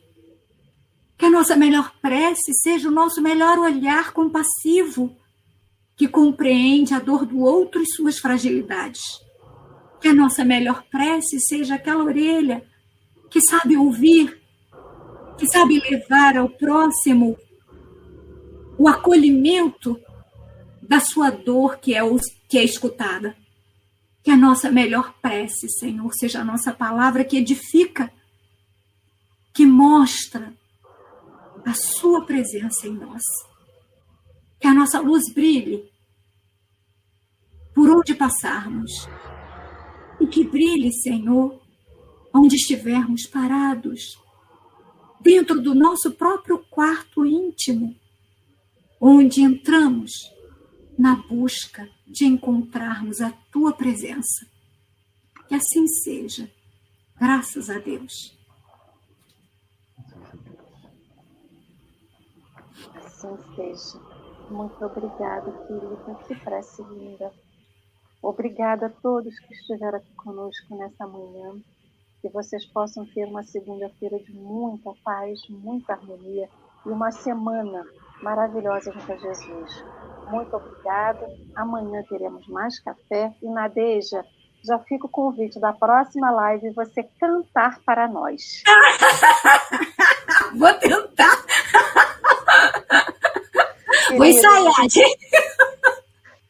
[1.17, 5.15] Que a nossa melhor prece seja o nosso melhor olhar compassivo,
[5.95, 9.01] que compreende a dor do outro e suas fragilidades.
[10.01, 12.67] Que a nossa melhor prece seja aquela orelha
[13.29, 14.40] que sabe ouvir,
[15.41, 17.35] que sabe levar ao próximo
[18.77, 19.99] o acolhimento
[20.79, 22.01] da sua dor que é,
[22.47, 23.35] que é escutada.
[24.21, 28.13] Que a nossa melhor prece, Senhor, seja a nossa palavra que edifica,
[29.51, 30.53] que mostra
[31.65, 33.23] a Sua presença em nós.
[34.59, 35.89] Que a nossa luz brilhe
[37.73, 38.91] por onde passarmos.
[40.19, 41.59] E que brilhe, Senhor,
[42.31, 44.21] onde estivermos parados,
[45.22, 47.95] dentro do nosso próprio quarto íntimo,
[48.99, 50.11] onde entramos
[50.97, 54.45] na busca de encontrarmos a tua presença.
[55.47, 56.51] Que assim seja,
[57.19, 58.38] graças a Deus.
[62.95, 63.99] Assim seja.
[64.49, 66.15] Muito obrigada, querida.
[66.28, 67.32] Que prece linda.
[68.22, 71.61] Obrigada a todos que estiveram aqui conosco nessa manhã.
[72.22, 76.47] Que vocês possam ter uma segunda-feira de muita paz, muita harmonia
[76.86, 77.86] e uma semana
[78.22, 79.84] maravilhosa junto a Jesus.
[80.30, 81.28] Muito obrigada.
[81.55, 83.34] Amanhã teremos mais café.
[83.41, 84.24] E Nadeja,
[84.63, 88.63] já fica o convite da próxima live você cantar para nós.
[90.55, 91.45] Vou tentar.
[94.15, 94.74] Vou ensaiar,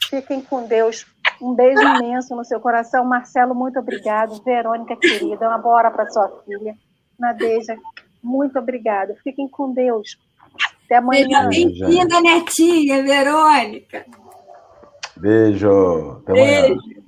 [0.10, 1.06] Fiquem com Deus.
[1.42, 3.04] Um beijo imenso no seu coração.
[3.04, 4.42] Marcelo, muito obrigado.
[4.44, 6.76] Verônica, querida, uma boa hora para sua filha.
[7.18, 7.76] Nadeja,
[8.22, 9.16] muito obrigada.
[9.24, 10.18] Fiquem com Deus.
[10.86, 11.50] Até amanhã.
[11.50, 14.06] Bem-vinda, netinha, Verônica.
[15.18, 16.22] Beijo.
[16.22, 16.62] Até amanhã.
[16.62, 17.01] Beijo.